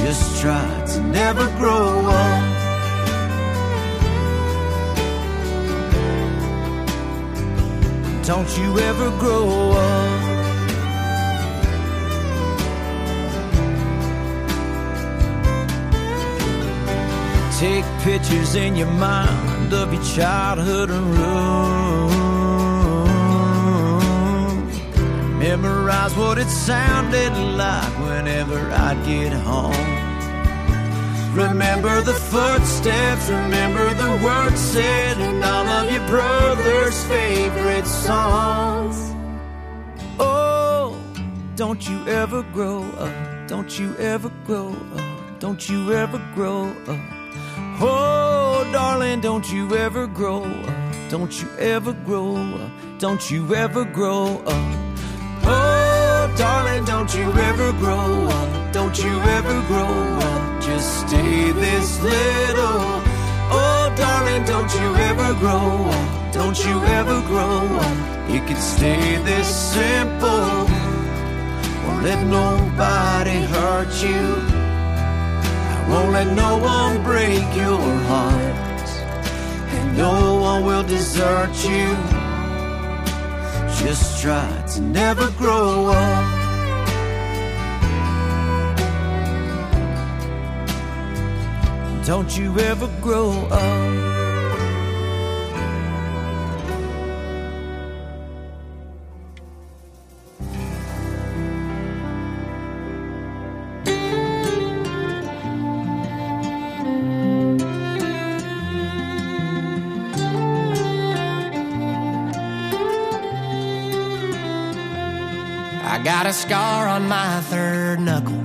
Just 0.00 0.40
try 0.40 0.68
to 0.92 1.00
never 1.02 1.46
grow 1.58 2.06
up. 2.06 2.58
Don't 8.24 8.50
you 8.58 8.78
ever 8.78 9.10
grow 9.18 9.72
up. 9.72 10.37
Take 17.58 17.84
pictures 18.02 18.54
in 18.54 18.76
your 18.76 18.86
mind 18.86 19.72
of 19.72 19.92
your 19.92 20.02
childhood 20.04 20.90
room. 20.90 21.18
Memorize 25.40 26.14
what 26.14 26.38
it 26.38 26.46
sounded 26.46 27.32
like 27.56 27.92
whenever 27.98 28.60
I'd 28.70 29.04
get 29.04 29.32
home. 29.32 29.74
Remember 31.34 32.00
the 32.00 32.14
footsteps, 32.14 33.28
remember 33.28 33.92
the 33.92 34.24
words 34.24 34.60
said, 34.60 35.18
and 35.18 35.42
all 35.42 35.66
of 35.66 35.90
your 35.90 36.06
brother's 36.06 37.02
favorite 37.06 37.88
songs. 37.88 39.12
Oh, 40.20 40.96
don't 41.56 41.88
you 41.88 42.06
ever 42.06 42.44
grow 42.52 42.84
up, 43.00 43.48
don't 43.48 43.76
you 43.80 43.96
ever 43.96 44.30
grow 44.46 44.76
up, 44.94 45.40
don't 45.40 45.68
you 45.68 45.92
ever 45.92 46.18
grow 46.36 46.72
up. 46.86 47.17
Oh, 47.80 48.68
darling, 48.72 49.20
don't 49.20 49.52
you 49.52 49.76
ever 49.76 50.08
grow 50.08 50.42
up, 50.42 51.10
don't 51.10 51.40
you 51.40 51.48
ever 51.58 51.92
grow 51.92 52.34
up, 52.34 52.70
don't 52.98 53.30
you 53.30 53.54
ever 53.54 53.84
grow 53.84 54.38
up. 54.46 54.74
Oh, 55.44 56.34
darling, 56.36 56.84
don't 56.84 57.14
you 57.14 57.30
ever 57.32 57.70
grow 57.74 58.26
up, 58.26 58.72
don't 58.72 58.98
you 58.98 59.20
ever 59.20 59.62
grow 59.68 59.86
up, 59.86 60.60
just 60.60 61.06
stay 61.06 61.52
this 61.52 62.02
little. 62.02 62.82
Oh, 63.50 63.94
darling, 63.96 64.44
don't 64.44 64.74
you 64.74 64.96
ever 64.96 65.34
grow 65.34 65.88
up, 65.88 66.32
don't 66.32 66.58
you 66.64 66.82
ever 66.98 67.20
grow 67.28 67.60
up, 67.78 67.96
it 68.28 68.44
could 68.48 68.58
stay 68.58 69.22
this 69.22 69.46
simple. 69.46 70.66
Won't 71.86 72.02
let 72.02 72.26
nobody 72.26 73.38
hurt 73.54 74.02
you. 74.02 74.47
Won't 75.88 76.12
let 76.12 76.28
no 76.36 76.58
one 76.58 77.02
break 77.02 77.44
your 77.56 77.80
heart. 78.10 78.88
And 79.74 79.96
no 79.96 80.36
one 80.36 80.64
will 80.64 80.82
desert 80.82 81.54
you. 81.64 81.88
Just 83.82 84.20
try 84.20 84.48
to 84.74 84.80
never 84.80 85.30
grow 85.32 85.86
up. 85.86 86.48
Don't 92.04 92.36
you 92.38 92.58
ever 92.58 92.88
grow 93.02 93.30
up. 93.50 94.27
Scar 116.48 116.88
on 116.88 117.06
my 117.06 117.42
third 117.42 118.00
knuckle 118.00 118.42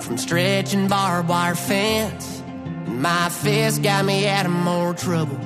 from 0.00 0.18
stretching 0.18 0.88
barbed 0.88 1.28
wire 1.28 1.54
fence. 1.54 2.42
My 2.86 3.28
fist 3.28 3.84
got 3.84 4.04
me 4.04 4.26
out 4.26 4.46
of 4.46 4.52
more 4.52 4.94
trouble 4.94 5.36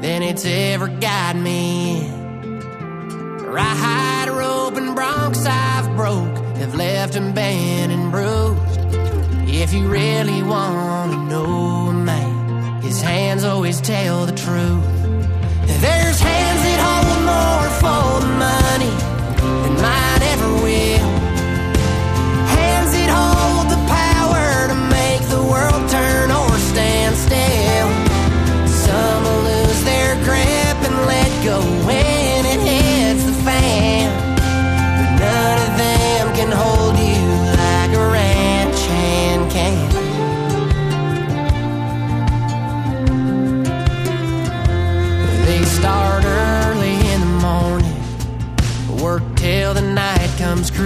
than 0.00 0.22
it's 0.22 0.46
ever 0.46 0.88
got 0.88 1.36
me 1.36 2.00
in. 2.00 2.60
Ride 3.44 4.30
rope 4.30 4.76
and 4.78 4.96
broncs 4.96 5.44
I've 5.44 5.94
broke 5.96 6.38
have 6.56 6.74
left 6.74 7.12
them 7.12 7.34
bent 7.34 7.92
and 7.92 8.10
bruised. 8.10 8.80
If 9.50 9.74
you 9.74 9.88
really 9.88 10.42
want 10.42 11.12
to 11.12 11.18
know 11.28 11.90
a 11.90 11.92
man, 11.92 12.80
his 12.80 13.02
hands 13.02 13.44
always 13.44 13.82
tell 13.82 14.24
the 14.24 14.32
truth. 14.32 14.86
There's 15.82 16.20
hands 16.20 16.62
that 16.66 16.80
hold 16.86 17.20
more 17.32 17.68
for 17.82 18.20
the 18.24 18.32
money 18.38 18.94
than 19.62 19.82
mine 19.82 20.05
ever 20.46 20.95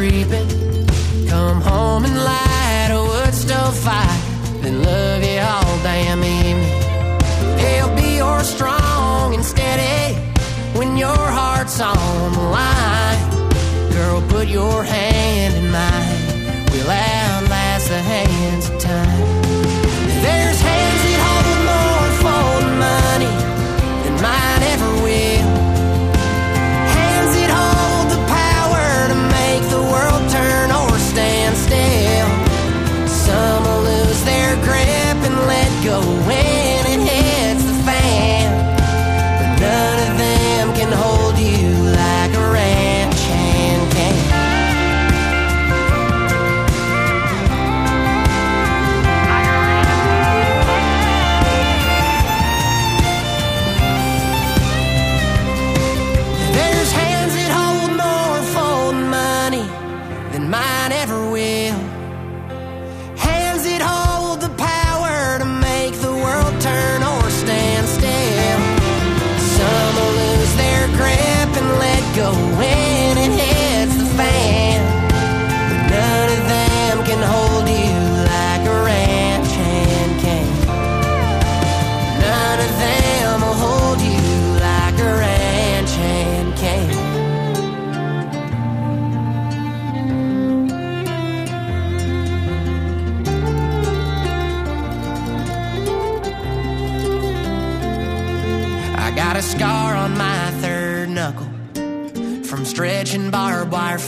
creeping. 0.00 0.48
Come 1.28 1.60
home 1.60 2.06
and 2.06 2.16
light 2.16 2.88
a 2.90 3.02
wood 3.10 3.34
stove 3.34 3.76
fire, 3.76 4.20
then 4.62 4.82
love 4.82 5.22
you 5.22 5.40
all 5.40 5.76
damn 5.82 6.24
evening. 6.24 6.74
He'll 7.62 7.94
be 7.94 8.16
your 8.16 8.40
strong 8.40 9.34
and 9.34 9.44
steady 9.44 10.14
when 10.78 10.96
your 10.96 11.24
heart's 11.38 11.78
on 11.82 12.32
the 12.32 12.46
line. 12.60 13.20
Girl, 13.92 14.22
put 14.30 14.48
your 14.48 14.82
hand 14.82 15.52
in 15.60 15.70
mine. 15.70 16.20
We'll 16.72 16.90
outlast 16.90 17.88
the 17.90 18.00
hands 18.14 18.79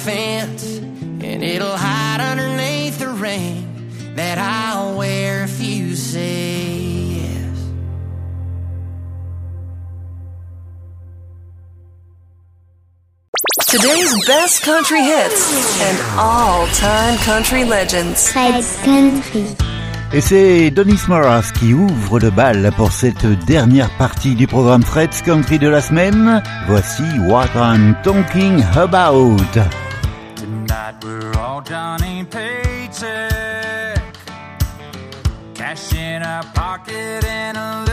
fence, 0.05 0.79
and 1.23 1.43
it'll 1.45 1.77
hide 1.77 2.21
underneath 2.21 2.99
the 2.99 3.09
ring 3.09 3.69
that 4.17 4.37
I'll 4.37 4.99
wear 4.99 5.45
if 5.45 5.63
you 5.63 5.95
say 5.95 6.73
yes. 7.21 7.71
Today's 13.69 14.27
best 14.27 14.63
country 14.63 15.03
hits 15.03 15.81
and 15.81 15.99
all-time 16.19 17.17
country 17.19 17.65
legends. 17.65 18.33
Fred's 18.33 18.77
Country. 18.85 19.47
Et 20.15 20.21
c'est 20.21 20.71
Donis 20.71 21.01
Morris 21.09 21.53
qui 21.59 21.73
ouvre 21.73 22.19
le 22.19 22.31
bal 22.31 22.71
pour 22.77 22.93
cette 22.93 23.25
dernière 23.47 23.89
partie 23.97 24.35
du 24.35 24.47
programme 24.47 24.83
Fred's 24.83 25.23
Country 25.23 25.59
de 25.59 25.69
la 25.69 25.81
semaine. 25.81 26.43
Voici 26.67 27.03
What 27.21 27.49
I'm 27.55 27.95
Talking 28.03 28.63
About. 28.77 29.41
We're 31.01 31.33
all 31.35 31.61
Johnny 31.61 32.25
Paycheck. 32.25 34.03
Cash 35.55 35.93
in 35.95 36.23
our 36.23 36.43
pocket 36.55 37.25
and 37.25 37.57
a 37.57 37.92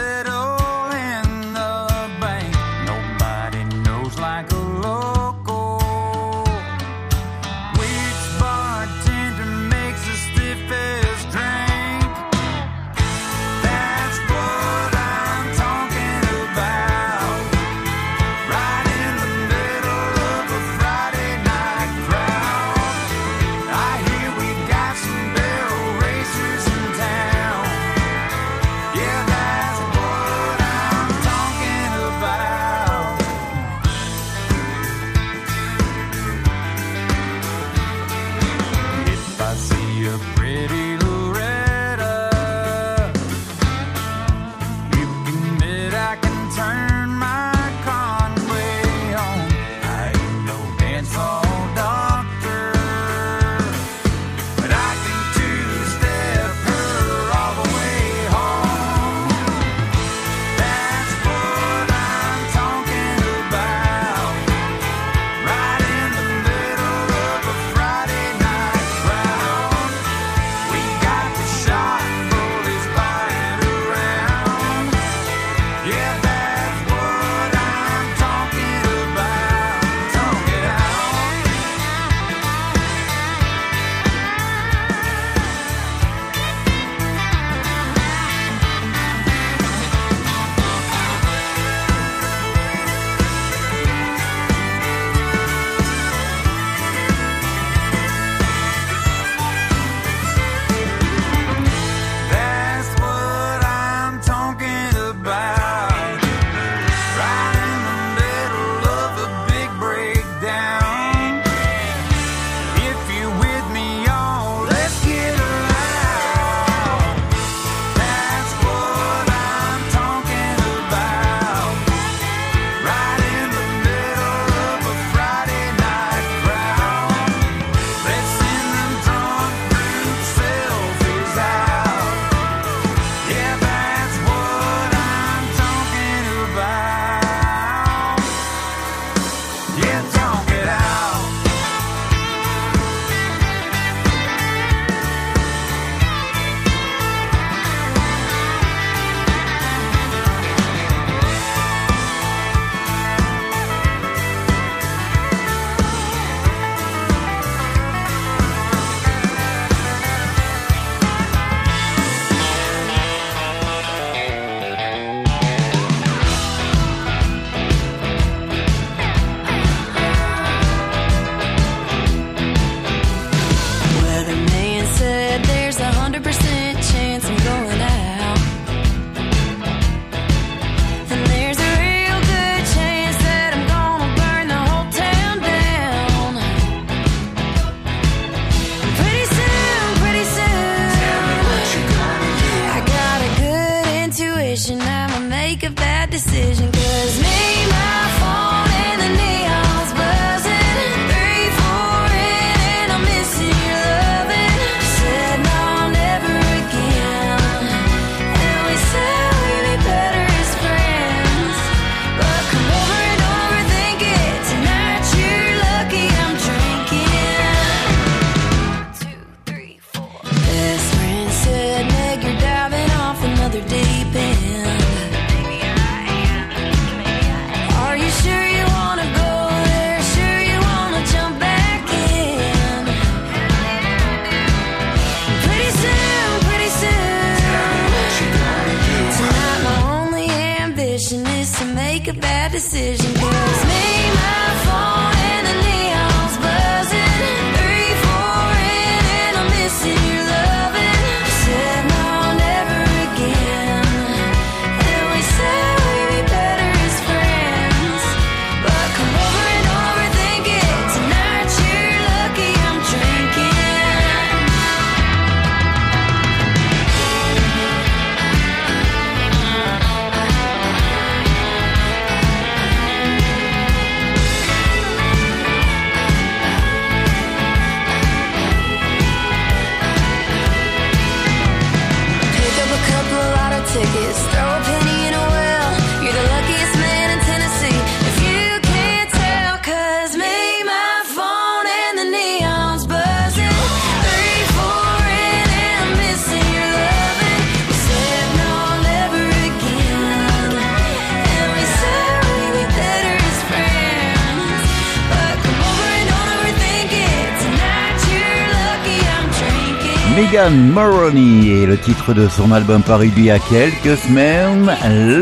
Megan 310.31 310.71
Moroni 310.71 311.49
et 311.49 311.65
le 311.65 311.75
titre 311.75 312.13
de 312.13 312.27
son 312.27 312.51
album 312.51 312.83
paru 312.83 313.11
il 313.17 313.25
y 313.25 313.31
a 313.31 313.39
quelques 313.39 313.97
semaines, 313.97 314.69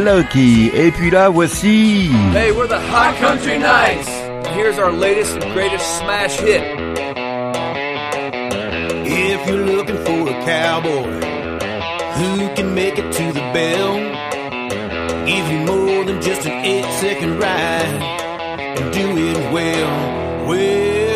Lucky. 0.03 0.70
Et 0.74 0.91
puis 0.91 1.10
là, 1.10 1.30
voici. 1.30 2.12
Hey, 2.36 2.51
we're 2.51 2.68
the 2.68 2.74
Hot 2.91 3.16
Country 3.18 3.58
Nights. 3.58 4.10
Here's 4.53 4.78
our 4.78 4.91
latest 4.91 5.38
and 5.38 5.53
greatest 5.53 5.86
smash 5.99 6.38
hit. 6.41 6.62
If 9.05 9.47
you're 9.47 9.66
looking 9.66 9.97
for 10.03 10.30
a 10.30 10.43
cowboy 10.43 11.05
who 12.16 12.53
can 12.55 12.76
make 12.76 12.97
it 12.97 13.10
to 13.10 13.32
the 13.32 13.45
bell, 13.53 13.95
give 15.26 15.49
you 15.49 15.60
more 15.60 16.03
than 16.03 16.22
just 16.22 16.45
an 16.45 16.66
eight 16.66 16.86
second 16.99 17.39
ride 17.39 18.03
and 18.78 18.93
do 18.93 19.53
well. 19.53 20.47
Well. 20.49 21.07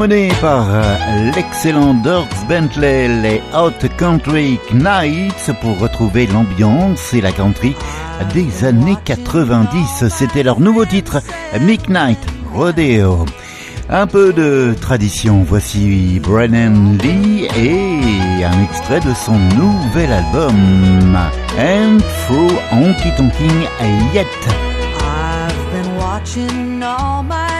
Emmené 0.00 0.30
par 0.40 0.66
euh, 0.70 1.30
l'excellent 1.36 1.92
Dirks 1.92 2.46
Bentley, 2.48 3.06
les 3.20 3.42
Hot 3.54 3.86
Country 3.98 4.58
Knights 4.72 5.50
pour 5.60 5.78
retrouver 5.78 6.26
l'ambiance 6.26 7.12
et 7.12 7.20
la 7.20 7.32
country 7.32 7.76
des 8.32 8.64
années 8.64 8.96
90. 9.04 10.08
C'était 10.08 10.42
leur 10.42 10.58
nouveau 10.58 10.86
titre, 10.86 11.20
Midnight 11.60 12.18
Rodeo. 12.54 13.26
Un 13.90 14.06
peu 14.06 14.32
de 14.32 14.74
tradition, 14.80 15.44
voici 15.46 16.18
Brennan 16.22 16.96
Lee 17.02 17.46
et 17.58 18.42
un 18.42 18.64
extrait 18.64 19.00
de 19.00 19.12
son 19.12 19.38
nouvel 19.58 20.12
album, 20.12 21.14
And 21.58 21.98
Through 22.24 22.58
Honky 22.72 23.10
Tonking 23.18 23.68
Yet. 24.14 24.26
I've 24.98 25.72
been 25.74 25.94
watching 25.98 26.82
all 26.82 27.22
my 27.22 27.50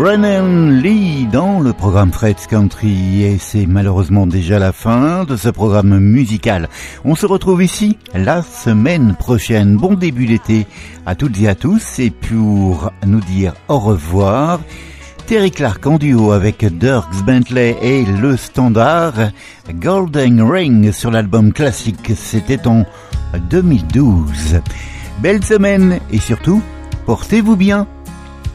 Brennan 0.00 0.80
Lee 0.80 1.26
dans 1.30 1.60
le 1.60 1.74
programme 1.74 2.10
Fred's 2.10 2.46
Country 2.46 3.22
et 3.22 3.36
c'est 3.36 3.66
malheureusement 3.66 4.26
déjà 4.26 4.58
la 4.58 4.72
fin 4.72 5.24
de 5.24 5.36
ce 5.36 5.50
programme 5.50 5.98
musical. 5.98 6.70
On 7.04 7.14
se 7.14 7.26
retrouve 7.26 7.62
ici 7.62 7.98
la 8.14 8.40
semaine 8.40 9.14
prochaine. 9.14 9.76
Bon 9.76 9.92
début 9.92 10.24
d'été 10.24 10.66
à 11.04 11.14
toutes 11.14 11.38
et 11.42 11.48
à 11.48 11.54
tous 11.54 11.98
et 11.98 12.08
pour 12.08 12.90
nous 13.06 13.20
dire 13.20 13.52
au 13.68 13.78
revoir, 13.78 14.60
Terry 15.26 15.50
Clark 15.50 15.86
en 15.86 15.98
duo 15.98 16.32
avec 16.32 16.64
Dirks 16.64 17.22
Bentley 17.26 17.76
et 17.82 18.06
le 18.06 18.38
standard 18.38 19.12
Golden 19.70 20.40
Ring 20.40 20.92
sur 20.92 21.10
l'album 21.10 21.52
classique. 21.52 22.12
C'était 22.16 22.66
en 22.66 22.86
2012. 23.50 24.62
Belle 25.18 25.44
semaine 25.44 26.00
et 26.10 26.20
surtout, 26.20 26.62
portez-vous 27.04 27.56
bien. 27.56 27.86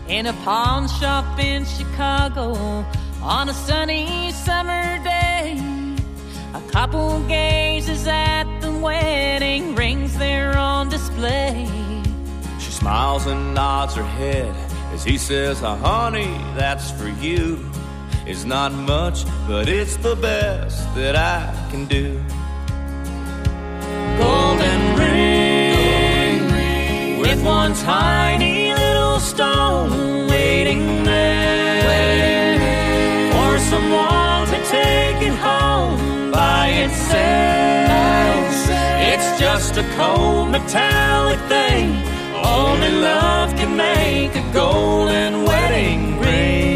In 0.07 0.27
a 0.27 0.33
pawn 0.43 0.87
shop 0.87 1.39
in 1.39 1.65
Chicago 1.65 2.53
on 3.21 3.49
a 3.49 3.53
sunny 3.53 4.31
summer 4.31 5.03
day. 5.03 5.59
A 6.53 6.61
couple 6.71 7.19
gazes 7.27 8.07
at 8.07 8.43
the 8.61 8.71
wedding 8.71 9.75
rings 9.75 10.17
there 10.17 10.55
on 10.57 10.89
display. 10.89 11.67
She 12.59 12.71
smiles 12.71 13.25
and 13.25 13.53
nods 13.55 13.95
her 13.95 14.03
head 14.03 14.55
as 14.93 15.03
he 15.03 15.17
says, 15.17 15.63
oh, 15.63 15.75
honey, 15.75 16.37
that's 16.55 16.91
for 16.91 17.09
you. 17.09 17.59
It's 18.27 18.45
not 18.45 18.71
much, 18.71 19.25
but 19.47 19.67
it's 19.67 19.97
the 19.97 20.15
best 20.15 20.95
that 20.95 21.15
I 21.15 21.51
can 21.71 21.85
do. 21.85 22.23
Golden 24.17 24.95
ring 24.97 26.39
with 27.19 27.43
one 27.43 27.73
tiny 27.73 28.54
stone 29.19 30.27
waiting 30.27 31.03
there 31.03 32.59
for 33.31 33.59
someone 33.59 34.47
to 34.47 34.59
take 34.69 35.21
it 35.21 35.33
home 35.33 36.31
by 36.31 36.67
itself. 36.85 37.15
It's 39.11 39.39
just 39.39 39.77
a 39.77 39.83
cold 39.95 40.49
metallic 40.51 41.39
thing. 41.47 41.95
Only 42.43 42.91
love 42.91 43.55
can 43.55 43.75
make 43.77 44.35
a 44.35 44.53
golden 44.53 45.43
wedding 45.45 46.19
ring. 46.19 46.74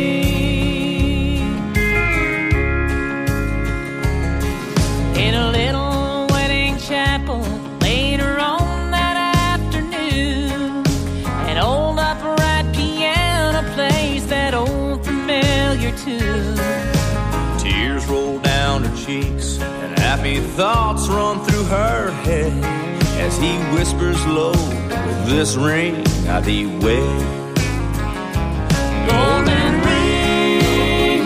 Cheeks 18.95 19.59
and 19.59 19.97
happy 19.99 20.39
thoughts 20.39 21.07
run 21.07 21.39
through 21.45 21.63
her 21.65 22.11
head 22.11 22.51
as 23.19 23.37
he 23.37 23.57
whispers 23.75 24.25
low, 24.25 24.51
with 24.51 25.25
this 25.27 25.55
ring 25.55 26.05
I 26.27 26.41
thee 26.41 26.65
wed. 26.65 27.25
Golden 29.07 29.81
ring 29.89 31.23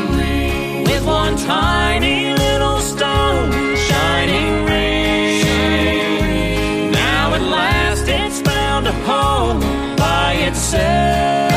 with 0.85 1.05
one 1.05 1.35
tiny 1.37 2.33
little 2.33 2.79
stone 2.79 3.51
shining 3.75 4.65
ring. 4.65 5.41
Now 6.91 7.33
at 7.33 7.41
last 7.41 8.07
it's 8.07 8.41
found 8.41 8.87
a 8.87 8.93
home 9.09 9.59
by 9.97 10.33
itself. 10.49 11.51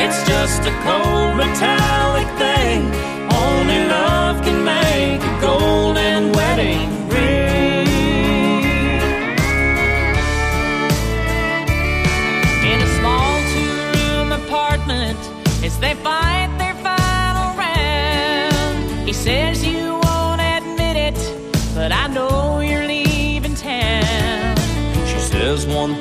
It's 0.00 0.22
just 0.28 0.62
a 0.62 0.72
cold 0.82 1.36
metallic 1.36 2.28
thing. 2.38 2.92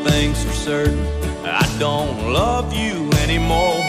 Thing's 0.10 0.44
for 0.44 0.54
certain 0.54 1.18
I 1.44 1.66
don't 1.80 2.34
love 2.34 2.74
you 2.74 3.10
anymore. 3.24 3.80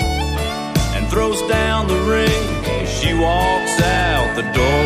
And 0.95 1.09
throws 1.09 1.43
down 1.43 1.89
the 1.89 2.01
ring 2.15 2.45
as 2.81 2.89
she 2.89 3.15
walks 3.15 3.81
out 3.83 4.37
the 4.37 4.47
door. 4.59 4.85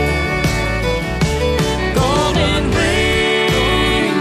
Golden 1.95 2.71
ring 2.81 4.13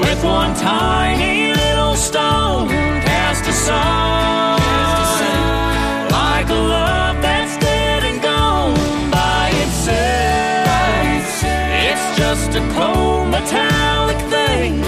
with 0.00 0.22
one 0.22 0.54
tiny 0.54 1.52
little 1.52 1.96
stone 1.96 2.68
cast 3.08 3.44
aside. 3.48 4.60
Like 6.10 6.48
a 6.48 6.54
love 6.54 7.16
that's 7.22 7.56
dead 7.58 8.04
and 8.04 8.22
gone 8.22 9.10
by 9.10 9.50
itself. 9.64 10.68
It's 11.88 12.06
just 12.16 12.50
a 12.54 12.62
cold 12.78 13.30
metallic 13.30 14.18
thing. 14.30 14.84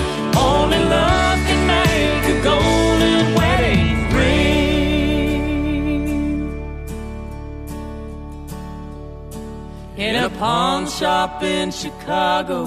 pawn 10.38 10.86
shop 10.86 11.42
in 11.42 11.70
Chicago 11.70 12.64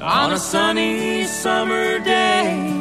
on 0.00 0.32
a 0.32 0.38
sunny 0.38 1.24
summer 1.24 1.98
day. 2.00 2.72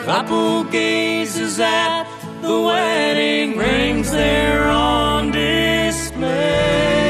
A 0.00 0.04
couple 0.04 0.64
gazes 0.64 1.60
at 1.60 2.04
the 2.40 2.60
wedding 2.60 3.58
rings 3.58 4.10
there 4.10 4.64
on 4.70 5.30
display. 5.30 7.03